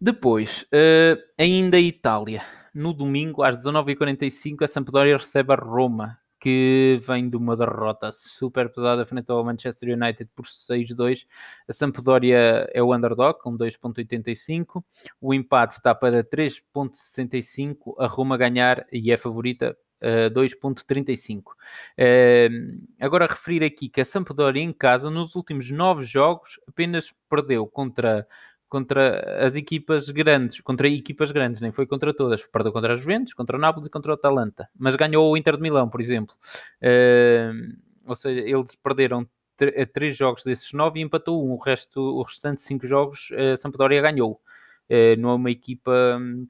Depois, 0.00 0.62
uh, 0.72 1.22
ainda 1.38 1.78
Itália 1.78 2.42
no 2.74 2.94
domingo, 2.94 3.42
às 3.42 3.58
19h45, 3.58 4.62
a 4.62 4.66
Sampdoria 4.66 5.16
recebe 5.18 5.52
a 5.52 5.56
Roma, 5.56 6.18
que 6.40 6.98
vem 7.06 7.28
de 7.28 7.36
uma 7.36 7.54
derrota 7.54 8.10
super 8.10 8.72
pesada 8.72 9.04
frente 9.04 9.30
ao 9.30 9.44
Manchester 9.44 9.94
United 9.94 10.30
por 10.34 10.46
6-2. 10.46 11.26
A 11.68 11.72
Sampdoria 11.74 12.66
é 12.72 12.82
o 12.82 12.94
underdog 12.94 13.38
com 13.40 13.58
2.85. 13.58 14.82
O 15.20 15.34
empate 15.34 15.74
está 15.74 15.94
para 15.94 16.24
3.65. 16.24 17.94
A 17.98 18.06
Roma 18.06 18.38
ganhar 18.38 18.86
e 18.90 19.12
é 19.12 19.16
favorita 19.16 19.76
Uh, 20.02 20.32
2.35. 20.32 21.42
Uh, 21.42 22.86
agora 22.98 23.26
referir 23.26 23.62
aqui 23.62 23.86
que 23.86 24.00
a 24.00 24.04
Sampdoria 24.06 24.62
em 24.62 24.72
casa 24.72 25.10
nos 25.10 25.36
últimos 25.36 25.70
nove 25.70 26.04
jogos 26.04 26.58
apenas 26.66 27.12
perdeu 27.28 27.66
contra 27.66 28.26
contra 28.70 29.44
as 29.44 29.56
equipas 29.56 30.08
grandes, 30.08 30.60
contra 30.60 30.88
equipas 30.88 31.32
grandes, 31.32 31.60
nem 31.60 31.72
foi 31.72 31.86
contra 31.86 32.14
todas. 32.14 32.42
Perdeu 32.46 32.72
contra 32.72 32.94
as 32.94 33.00
Juventus, 33.00 33.34
contra 33.34 33.56
o 33.56 33.60
Nápoles 33.60 33.88
e 33.88 33.90
contra 33.90 34.12
o 34.12 34.14
Atalanta. 34.14 34.68
Mas 34.78 34.94
ganhou 34.94 35.30
o 35.30 35.36
Inter 35.36 35.56
de 35.56 35.62
Milão, 35.62 35.90
por 35.90 36.00
exemplo. 36.00 36.34
Uh, 36.80 37.76
ou 38.06 38.16
seja, 38.16 38.40
eles 38.40 38.76
perderam 38.76 39.28
eh, 39.60 39.84
três 39.84 40.16
jogos 40.16 40.44
desses 40.44 40.72
nove 40.72 41.00
e 41.00 41.02
empatou 41.02 41.44
um. 41.44 41.52
O 41.52 41.58
resto, 41.58 42.00
o 42.00 42.22
restante 42.22 42.62
cinco 42.62 42.86
jogos, 42.86 43.30
a 43.32 43.56
Sampdoria 43.56 44.00
ganhou. 44.00 44.40
Uh, 44.88 45.18
não 45.18 45.30
é 45.30 45.34
uma 45.34 45.50
equipa 45.50 46.18
hum, 46.20 46.48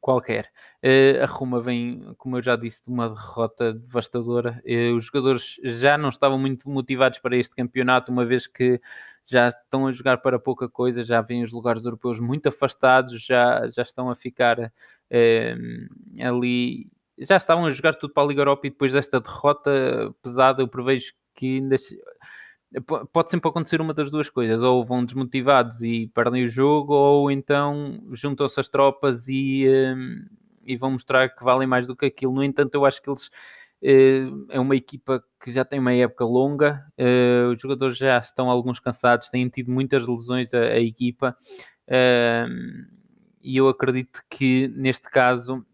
qualquer. 0.00 0.50
Uh, 0.84 1.22
a 1.22 1.26
Roma 1.26 1.60
vem, 1.60 2.14
como 2.18 2.36
eu 2.36 2.42
já 2.42 2.56
disse, 2.56 2.84
de 2.84 2.90
uma 2.90 3.08
derrota 3.08 3.72
devastadora. 3.72 4.62
Uh, 4.64 4.94
os 4.96 5.06
jogadores 5.06 5.56
já 5.62 5.96
não 5.96 6.08
estavam 6.08 6.38
muito 6.38 6.68
motivados 6.68 7.18
para 7.18 7.36
este 7.36 7.54
campeonato, 7.56 8.12
uma 8.12 8.24
vez 8.24 8.46
que 8.46 8.80
já 9.26 9.48
estão 9.48 9.86
a 9.86 9.92
jogar 9.92 10.18
para 10.18 10.38
pouca 10.38 10.68
coisa, 10.68 11.04
já 11.04 11.20
vêm 11.20 11.42
os 11.42 11.52
lugares 11.52 11.84
europeus 11.84 12.20
muito 12.20 12.48
afastados, 12.48 13.22
já, 13.24 13.68
já 13.70 13.82
estão 13.82 14.10
a 14.10 14.14
ficar 14.14 14.72
eh, 15.10 15.56
ali, 16.22 16.88
já 17.18 17.36
estavam 17.36 17.66
a 17.66 17.70
jogar 17.70 17.94
tudo 17.94 18.12
para 18.12 18.22
a 18.22 18.26
Liga 18.26 18.40
Europa 18.42 18.66
e 18.66 18.70
depois 18.70 18.92
desta 18.92 19.20
derrota 19.20 20.14
pesada, 20.22 20.62
eu 20.62 20.68
prevejo 20.68 21.12
que 21.34 21.56
ainda 21.58 21.76
pode 23.12 23.30
sempre 23.30 23.48
acontecer 23.48 23.80
uma 23.80 23.94
das 23.94 24.10
duas 24.10 24.28
coisas, 24.28 24.62
ou 24.62 24.84
vão 24.84 25.04
desmotivados 25.04 25.82
e 25.82 26.08
perdem 26.14 26.44
o 26.44 26.48
jogo, 26.48 26.92
ou 26.94 27.30
então 27.30 28.00
juntam-se 28.12 28.58
as 28.58 28.68
tropas 28.68 29.28
e, 29.28 29.66
um, 29.68 30.26
e 30.64 30.76
vão 30.76 30.92
mostrar 30.92 31.28
que 31.28 31.44
valem 31.44 31.68
mais 31.68 31.86
do 31.86 31.94
que 31.96 32.06
aquilo. 32.06 32.32
No 32.34 32.42
entanto, 32.42 32.74
eu 32.74 32.84
acho 32.84 33.00
que 33.00 33.08
eles 33.08 33.30
é 34.48 34.58
uma 34.58 34.74
equipa 34.74 35.22
que 35.42 35.50
já 35.50 35.64
tem 35.64 35.78
uma 35.78 35.92
época 35.92 36.24
longa, 36.24 36.86
uh, 36.98 37.52
os 37.52 37.60
jogadores 37.60 37.96
já 37.96 38.18
estão 38.18 38.48
alguns 38.48 38.80
cansados, 38.80 39.28
têm 39.28 39.48
tido 39.48 39.70
muitas 39.70 40.06
lesões 40.06 40.54
a, 40.54 40.60
a 40.60 40.80
equipa, 40.80 41.36
uh, 41.88 42.94
e 43.42 43.56
eu 43.58 43.68
acredito 43.68 44.22
que 44.30 44.68
neste 44.68 45.10
caso 45.10 45.64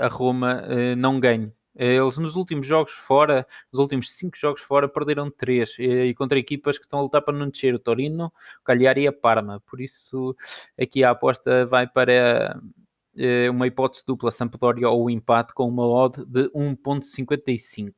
a 0.00 0.08
Roma 0.08 0.62
não 0.96 1.20
ganhe. 1.20 1.52
Eles 1.78 2.16
nos 2.16 2.36
últimos 2.36 2.66
jogos 2.66 2.92
fora, 2.92 3.46
nos 3.70 3.78
últimos 3.78 4.12
cinco 4.14 4.36
jogos 4.36 4.62
fora, 4.62 4.88
perderam 4.88 5.30
três. 5.30 5.76
E, 5.78 6.14
contra 6.14 6.38
equipas 6.38 6.78
que 6.78 6.84
estão 6.86 6.98
a 6.98 7.02
lutar 7.02 7.20
para 7.20 7.36
não 7.36 7.50
descer: 7.50 7.74
o 7.74 7.78
Torino, 7.78 8.32
o 8.60 8.64
Cagliari 8.64 9.02
e 9.02 9.06
a 9.06 9.12
Parma. 9.12 9.60
Por 9.66 9.80
isso, 9.82 10.34
aqui 10.80 11.04
a 11.04 11.10
aposta 11.10 11.66
vai 11.66 11.86
para 11.86 12.12
eh, 12.12 12.54
uma 13.50 13.66
hipótese 13.66 14.04
dupla, 14.06 14.30
Sampdoria 14.30 14.88
ou 14.88 15.10
empate, 15.10 15.54
com 15.54 15.68
uma 15.68 15.86
odd 15.86 16.24
de 16.26 16.48
1.55. 16.50 17.92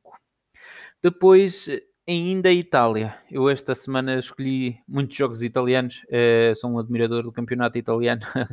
Depois, 1.01 1.67
ainda 2.09 2.49
a 2.49 2.53
Itália. 2.53 3.15
Eu 3.29 3.49
esta 3.49 3.75
semana 3.75 4.17
escolhi 4.17 4.79
muitos 4.87 5.15
jogos 5.15 5.43
italianos, 5.43 6.03
uh, 6.05 6.55
sou 6.55 6.71
um 6.71 6.79
admirador 6.79 7.21
do 7.23 7.31
campeonato 7.31 7.77
italiano 7.77 8.21
uh, 8.35 8.49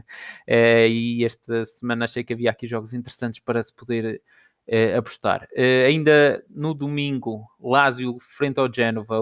e 0.47 1.25
esta 1.25 1.65
semana 1.65 2.05
achei 2.05 2.23
que 2.23 2.35
havia 2.35 2.51
aqui 2.51 2.67
jogos 2.67 2.93
interessantes 2.93 3.41
para 3.41 3.63
se 3.63 3.75
poder 3.75 4.23
uh, 4.69 4.99
apostar. 4.99 5.47
Uh, 5.53 5.87
ainda 5.87 6.45
no 6.49 6.75
domingo, 6.75 7.47
Lazio 7.61 8.19
frente 8.21 8.59
ao 8.59 8.73
Génova, 8.73 9.17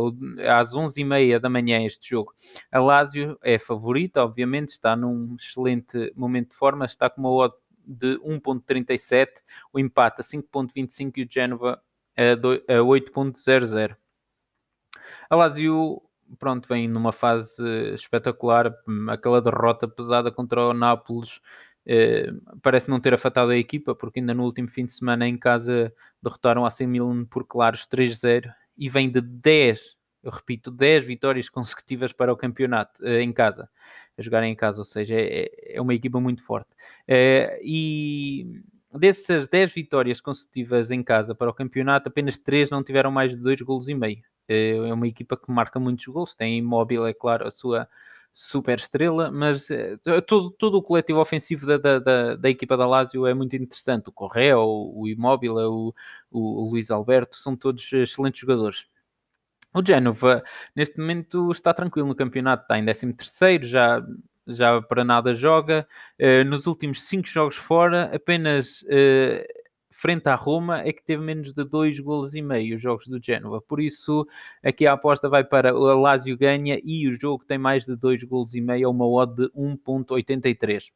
às 0.58 0.72
11h30 0.72 1.38
da 1.38 1.48
manhã 1.48 1.84
este 1.84 2.10
jogo. 2.10 2.32
A 2.70 2.78
Lazio 2.78 3.38
é 3.42 3.58
favorita, 3.58 4.22
obviamente, 4.22 4.70
está 4.70 4.96
num 4.96 5.36
excelente 5.38 6.12
momento 6.16 6.50
de 6.50 6.56
forma, 6.56 6.84
está 6.84 7.08
com 7.08 7.20
uma 7.20 7.30
odd 7.30 7.54
de 7.86 8.18
1.37, 8.20 9.28
o 9.72 9.78
empate 9.78 10.20
a 10.20 10.24
5.25 10.24 11.12
e 11.16 11.22
o 11.24 11.28
Génova 11.30 11.82
a 12.16 12.74
8.00. 12.74 13.96
A 15.28 15.36
Lazio 15.36 16.02
pronto, 16.38 16.68
vem 16.68 16.88
numa 16.88 17.12
fase 17.12 17.62
espetacular, 17.94 18.72
aquela 19.08 19.40
derrota 19.40 19.86
pesada 19.86 20.30
contra 20.30 20.68
o 20.68 20.74
Nápoles 20.74 21.40
parece 22.62 22.88
não 22.88 23.00
ter 23.00 23.12
afetado 23.14 23.50
a 23.50 23.56
equipa, 23.56 23.94
porque 23.94 24.20
ainda 24.20 24.34
no 24.34 24.44
último 24.44 24.68
fim 24.68 24.86
de 24.86 24.92
semana 24.92 25.28
em 25.28 25.36
casa 25.36 25.92
derrotaram 26.22 26.64
a 26.64 26.70
100 26.70 26.86
Milan 26.86 27.24
por 27.24 27.44
claros 27.46 27.86
3-0 27.86 28.52
e 28.76 28.88
vem 28.88 29.10
de 29.10 29.20
10, 29.20 29.96
eu 30.22 30.30
repito, 30.30 30.70
10 30.70 31.04
vitórias 31.04 31.48
consecutivas 31.48 32.12
para 32.12 32.32
o 32.32 32.36
campeonato 32.36 33.04
eh, 33.06 33.22
em 33.22 33.32
casa, 33.32 33.68
a 34.18 34.22
jogarem 34.22 34.52
em 34.52 34.56
casa, 34.56 34.80
ou 34.80 34.84
seja, 34.84 35.14
é, 35.16 35.50
é 35.76 35.80
uma 35.80 35.94
equipa 35.94 36.18
muito 36.20 36.42
forte. 36.42 36.70
Eh, 37.06 37.60
e 37.62 38.62
dessas 38.92 39.46
10 39.48 39.72
vitórias 39.72 40.20
consecutivas 40.20 40.90
em 40.90 41.02
casa 41.02 41.34
para 41.34 41.50
o 41.50 41.54
campeonato, 41.54 42.08
apenas 42.08 42.38
3 42.38 42.70
não 42.70 42.82
tiveram 42.82 43.10
mais 43.10 43.32
de 43.32 43.38
2 43.38 43.60
golos 43.60 43.88
e 43.88 43.94
meio. 43.94 44.22
É 44.48 44.92
uma 44.92 45.08
equipa 45.08 45.36
que 45.36 45.50
marca 45.50 45.80
muitos 45.80 46.06
gols, 46.06 46.34
tem 46.34 46.58
imóvel, 46.58 47.06
é 47.06 47.14
claro, 47.14 47.46
a 47.46 47.50
sua 47.50 47.88
super 48.34 48.76
estrela, 48.78 49.30
mas 49.30 49.70
uh, 49.70 50.20
todo, 50.26 50.50
todo 50.50 50.76
o 50.76 50.82
coletivo 50.82 51.20
ofensivo 51.20 51.64
da, 51.66 51.78
da, 51.78 51.98
da, 52.00 52.34
da, 52.34 52.50
equipa 52.50 52.76
da 52.76 52.84
Lazio 52.84 53.26
é 53.26 53.32
muito 53.32 53.54
interessante. 53.54 54.08
O 54.08 54.12
Correa, 54.12 54.58
o, 54.58 55.02
o 55.02 55.08
Immobile, 55.08 55.52
o, 55.52 55.94
o, 56.32 56.70
Luís 56.70 56.90
Alberto, 56.90 57.36
são 57.36 57.56
todos 57.56 57.92
excelentes 57.92 58.40
jogadores. 58.40 58.86
O 59.72 59.84
Genova, 59.86 60.42
neste 60.74 60.98
momento, 60.98 61.50
está 61.52 61.72
tranquilo 61.72 62.08
no 62.08 62.14
campeonato, 62.14 62.64
está 62.64 62.76
em 62.78 62.84
13 62.84 63.12
terceiro, 63.14 63.66
já 63.66 64.04
já 64.46 64.82
para 64.82 65.04
nada 65.04 65.32
joga. 65.34 65.86
Uh, 66.20 66.44
nos 66.44 66.66
últimos 66.66 67.02
5 67.04 67.28
jogos 67.28 67.56
fora, 67.56 68.10
apenas 68.14 68.84
frente 69.94 70.28
à 70.28 70.34
Roma 70.34 70.80
é 70.80 70.92
que 70.92 71.04
teve 71.04 71.22
menos 71.22 71.54
de 71.54 71.64
2 71.64 72.00
golos 72.00 72.34
e 72.34 72.42
meio 72.42 72.74
os 72.74 72.82
jogos 72.82 73.06
do 73.06 73.22
Genoa. 73.22 73.62
Por 73.62 73.80
isso, 73.80 74.26
aqui 74.62 74.88
a 74.88 74.94
aposta 74.94 75.28
vai 75.28 75.44
para 75.44 75.72
o 75.72 76.00
Lazio 76.00 76.36
ganha 76.36 76.80
e 76.82 77.06
o 77.06 77.12
jogo 77.18 77.44
tem 77.44 77.58
mais 77.58 77.84
de 77.86 77.94
2 77.94 78.24
golos 78.24 78.56
e 78.56 78.60
meio 78.60 78.88
a 78.88 78.90
uma 78.90 79.06
odd 79.06 79.34
de 79.36 79.48
1.83. 79.52 80.90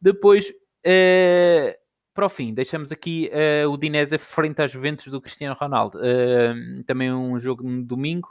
Depois, 0.00 0.48
uh, 0.48 1.74
para 2.14 2.26
o 2.26 2.28
fim, 2.28 2.54
deixamos 2.54 2.92
aqui 2.92 3.28
uh, 3.34 3.68
o 3.68 3.76
Dinese 3.76 4.16
frente 4.16 4.62
às 4.62 4.70
Juventus 4.70 5.08
do 5.08 5.20
Cristiano 5.20 5.56
Ronaldo. 5.58 5.98
Uh, 5.98 6.84
também 6.84 7.12
um 7.12 7.36
jogo 7.40 7.68
no 7.68 7.82
domingo, 7.82 8.28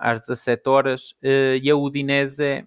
às 0.00 0.20
17 0.22 0.68
horas, 0.68 1.14
e 1.22 1.70
a 1.70 1.76
Udinese 1.76 2.66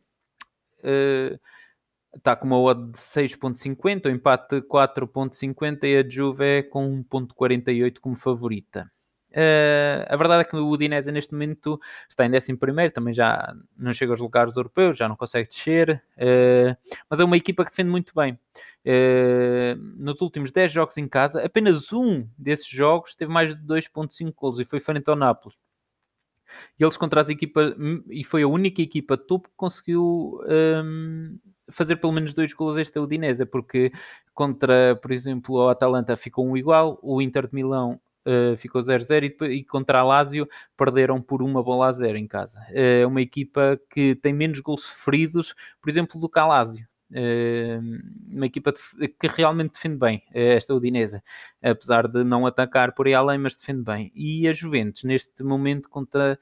está 2.15 2.35
com 2.35 2.45
uma 2.45 2.59
odd 2.59 2.91
de 2.91 2.97
6.50, 2.97 4.05
o 4.05 4.09
empate 4.09 4.61
4.50 4.61 5.83
e 5.83 5.97
a 5.97 6.09
Juve 6.09 6.43
é 6.43 6.63
com 6.63 7.03
1.48 7.03 7.99
como 7.99 8.15
favorita. 8.15 8.91
Uh, 9.31 10.03
a 10.09 10.17
verdade 10.17 10.41
é 10.41 10.43
que 10.43 10.57
o 10.57 10.67
Udinese 10.67 11.09
neste 11.09 11.31
momento 11.31 11.79
está 12.09 12.25
em 12.25 12.35
11 12.35 12.57
também 12.93 13.13
já 13.13 13.53
não 13.77 13.93
chega 13.93 14.11
aos 14.11 14.19
lugares 14.19 14.57
europeus, 14.57 14.97
já 14.97 15.07
não 15.07 15.15
consegue 15.15 15.47
descer, 15.47 16.03
uh, 16.17 16.75
mas 17.09 17.21
é 17.21 17.23
uma 17.23 17.37
equipa 17.37 17.63
que 17.63 17.71
defende 17.71 17.89
muito 17.89 18.13
bem. 18.13 18.37
Uh, 18.85 19.77
nos 19.97 20.19
últimos 20.19 20.51
10 20.51 20.71
jogos 20.73 20.97
em 20.97 21.07
casa, 21.07 21.45
apenas 21.45 21.93
um 21.93 22.27
desses 22.37 22.67
jogos 22.67 23.15
teve 23.15 23.31
mais 23.31 23.55
de 23.55 23.61
2.5 23.63 24.33
gols 24.35 24.59
e 24.59 24.65
foi 24.65 24.81
frente 24.81 25.09
ao 25.09 25.15
Nápoles. 25.15 25.57
E 26.79 26.83
eles 26.83 26.97
contra 26.97 27.21
as 27.21 27.29
equipas, 27.29 27.75
e 28.09 28.23
foi 28.23 28.43
a 28.43 28.47
única 28.47 28.81
equipa 28.81 29.17
topo 29.17 29.49
que 29.49 29.55
conseguiu 29.55 30.39
um, 30.83 31.37
fazer 31.69 31.97
pelo 31.97 32.13
menos 32.13 32.33
dois 32.33 32.53
gols 32.53 32.77
esta 32.77 33.01
Udinese, 33.01 33.45
porque 33.45 33.91
contra, 34.33 34.95
por 35.01 35.11
exemplo, 35.11 35.55
o 35.55 35.69
Atalanta 35.69 36.15
ficou 36.17 36.47
um 36.47 36.57
igual, 36.57 36.99
o 37.01 37.21
Inter 37.21 37.47
de 37.47 37.55
Milão 37.55 37.99
Uh, 38.23 38.55
ficou 38.55 38.79
0-0 38.79 39.33
e, 39.41 39.45
e, 39.45 39.63
contra 39.63 39.97
a 39.97 40.03
Lazio 40.03 40.47
perderam 40.77 41.19
por 41.19 41.41
uma 41.41 41.63
bola 41.63 41.87
a 41.87 41.91
zero 41.91 42.19
em 42.19 42.27
casa. 42.27 42.63
É 42.69 43.03
uh, 43.03 43.07
uma 43.07 43.19
equipa 43.19 43.81
que 43.89 44.13
tem 44.13 44.31
menos 44.31 44.59
gols 44.59 44.83
sofridos, 44.83 45.55
por 45.81 45.89
exemplo, 45.89 46.19
do 46.19 46.29
que 46.29 46.37
a 46.37 46.45
Lazio. 46.45 46.87
Uh, 47.11 48.33
uma 48.33 48.45
equipa 48.45 48.73
que 48.73 49.27
realmente 49.27 49.73
defende 49.73 49.97
bem, 49.97 50.23
esta 50.33 50.73
Udinese, 50.73 51.21
apesar 51.61 52.07
de 52.07 52.23
não 52.23 52.45
atacar 52.45 52.93
por 52.93 53.07
aí 53.07 53.13
além, 53.13 53.37
mas 53.37 53.55
defende 53.55 53.83
bem. 53.83 54.11
E 54.15 54.47
a 54.47 54.53
Juventus, 54.53 55.03
neste 55.03 55.43
momento, 55.43 55.89
contra 55.89 56.39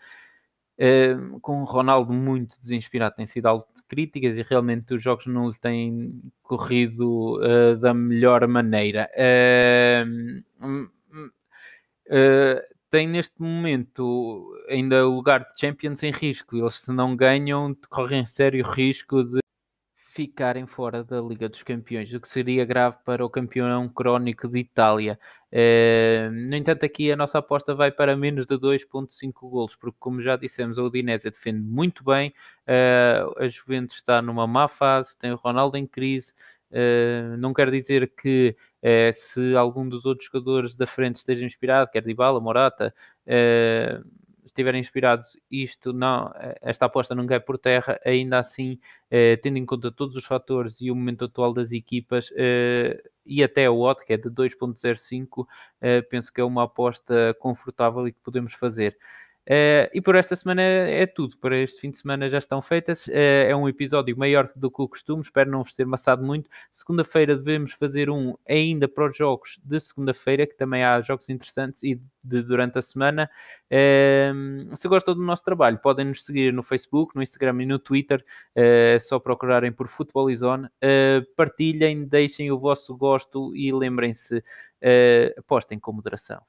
Uh, 0.82 1.38
com 1.42 1.62
o 1.62 1.66
Ronaldo 1.66 2.14
muito 2.14 2.58
desinspirado, 2.58 3.14
tem 3.18 3.28
sido 3.28 3.48
algo 3.48 3.68
de 3.76 3.84
críticas 3.84 4.38
e 4.38 4.44
realmente 4.44 4.94
os 4.94 5.04
jogos 5.04 5.26
não 5.26 5.50
lhe 5.50 5.60
têm 5.60 6.22
corrido 6.42 7.38
uh, 7.44 7.76
da 7.76 7.94
melhor 7.94 8.48
maneira. 8.48 9.10
Uh, 9.14 10.42
tem 12.90 13.10
neste 13.10 13.42
momento 13.42 14.50
ainda 14.70 15.06
o 15.06 15.16
lugar 15.16 15.42
de 15.42 15.60
Champions 15.60 16.02
em 16.02 16.12
risco. 16.12 16.56
Eles, 16.56 16.76
se 16.76 16.94
não 16.94 17.14
ganham, 17.14 17.76
correm 17.90 18.26
sério 18.26 18.66
risco 18.66 19.22
de 19.22 19.42
ficarem 20.20 20.68
fora 20.68 21.02
da 21.02 21.22
Liga 21.22 21.48
dos 21.48 21.64
Campeões, 21.64 22.14
o 22.14 22.20
que 22.20 22.28
seria 22.28 22.66
grave 22.66 22.98
para 23.06 23.26
o 23.26 23.30
campeão 23.30 23.88
crónico 23.88 24.50
de 24.50 24.60
Itália. 24.60 25.18
Uh, 25.50 26.30
no 26.30 26.58
entanto, 26.58 26.86
aqui 26.86 27.10
a 27.10 27.16
nossa 27.16 27.38
aposta 27.38 27.74
vai 27.74 27.90
para 27.90 28.18
menos 28.18 28.46
de 28.46 28.56
2.5 28.56 29.32
golos, 29.50 29.78
porque 29.78 29.96
como 29.98 30.22
já 30.22 30.36
dissemos, 30.36 30.78
a 30.78 30.84
Udinese 30.84 31.30
defende 31.30 31.62
muito 31.62 32.04
bem, 32.04 32.34
uh, 32.68 33.42
a 33.42 33.48
Juventus 33.48 33.96
está 33.96 34.22
numa 34.22 34.46
má 34.46 34.68
fase, 34.68 35.18
tem 35.18 35.32
o 35.32 35.38
Ronaldo 35.38 35.78
em 35.78 35.88
crise, 35.88 36.34
uh, 36.70 37.38
não 37.38 37.54
quer 37.54 37.72
dizer 37.72 38.12
que 38.14 38.58
se 39.14 39.56
algum 39.56 39.88
dos 39.88 40.06
outros 40.06 40.30
jogadores 40.30 40.76
da 40.76 40.86
frente 40.86 41.16
esteja 41.16 41.46
inspirado, 41.46 41.92
quer 41.92 42.02
Dybala, 42.02 42.42
Morata, 42.42 42.94
estiverem 44.50 44.80
inspirados, 44.82 45.38
isto 45.50 45.94
não, 45.94 46.32
esta 46.62 46.86
aposta 46.86 47.16
não 47.16 47.26
cai 47.28 47.40
por 47.40 47.58
terra, 47.58 48.00
ainda 48.06 48.40
assim, 48.40 48.80
eh, 49.10 49.38
tendo 49.38 49.58
em 49.58 49.66
conta 49.66 49.92
todos 49.92 50.16
os 50.16 50.26
fatores 50.26 50.82
e 50.82 50.92
o 50.92 50.96
momento 50.96 51.26
atual 51.26 51.54
das 51.54 51.72
equipas, 51.72 52.32
eh, 52.36 53.02
e 53.26 53.44
até 53.44 53.70
o 53.70 53.80
odd, 53.82 54.04
que 54.06 54.14
é 54.14 54.18
de 54.18 54.30
2.05, 54.30 55.48
eh, 55.82 56.02
penso 56.02 56.34
que 56.34 56.42
é 56.42 56.44
uma 56.44 56.64
aposta 56.64 57.36
confortável 57.40 58.08
e 58.08 58.12
que 58.12 58.20
podemos 58.24 58.54
fazer. 58.54 58.98
Uh, 59.48 59.90
e 59.94 60.00
por 60.00 60.14
esta 60.14 60.36
semana 60.36 60.62
é, 60.62 61.02
é, 61.02 61.06
tudo. 61.08 61.36
Para 61.38 61.58
este 61.58 61.82
fim 61.82 61.90
de 61.90 61.98
semana 61.98 62.30
já 62.30 62.38
estão 62.38 62.62
feitas. 62.62 63.08
Uh, 63.08 63.48
é 63.48 63.56
um 63.56 63.68
episódio 63.68 64.16
maior 64.16 64.48
do 64.56 64.70
que 64.70 64.82
o 64.82 64.88
costume. 64.88 65.24
Espero 65.24 65.50
não 65.50 65.64
vos 65.64 65.74
ter 65.74 65.88
maçado 65.88 66.24
muito. 66.24 66.48
Segunda-feira 66.72 67.36
devemos 67.36 67.74
fazer 67.74 68.12
um 68.12 68.36
ainda 68.48 68.88
para 68.88 69.10
os 69.10 69.18
jogos 69.18 69.60
de 69.64 69.80
segunda-feira, 69.80 70.46
que 70.46 70.56
também 70.56 70.84
há 70.84 71.02
jogos 71.02 71.30
interessantes 71.30 71.82
e 71.82 72.00
de, 72.24 72.44
durante 72.44 72.78
a 72.78 72.82
semana. 72.82 73.30
Uh, 73.72 74.76
se 74.76 74.88
gostam 74.88 75.16
do 75.16 75.22
nosso 75.22 75.44
trabalho, 75.44 75.80
podem 75.80 76.06
nos 76.06 76.26
seguir 76.26 76.54
no 76.54 76.62
Facebook, 76.62 77.16
no 77.16 77.24
Instagram 77.24 77.64
e 77.64 77.66
no 77.66 77.80
Twitter. 77.80 78.24
é 78.54 79.00
só 79.00 79.18
procurarem 79.20 79.72
por 79.72 79.88
Futebolizone. 79.88 80.70
partilhem, 81.36 82.06
deixem 82.06 82.52
o 82.52 82.60
vosso 82.60 82.96
gosto 82.96 83.56
e 83.56 83.72
lembrem-se, 83.72 84.44
apostem 85.38 85.80
com 85.80 85.92
moderação. 85.92 86.40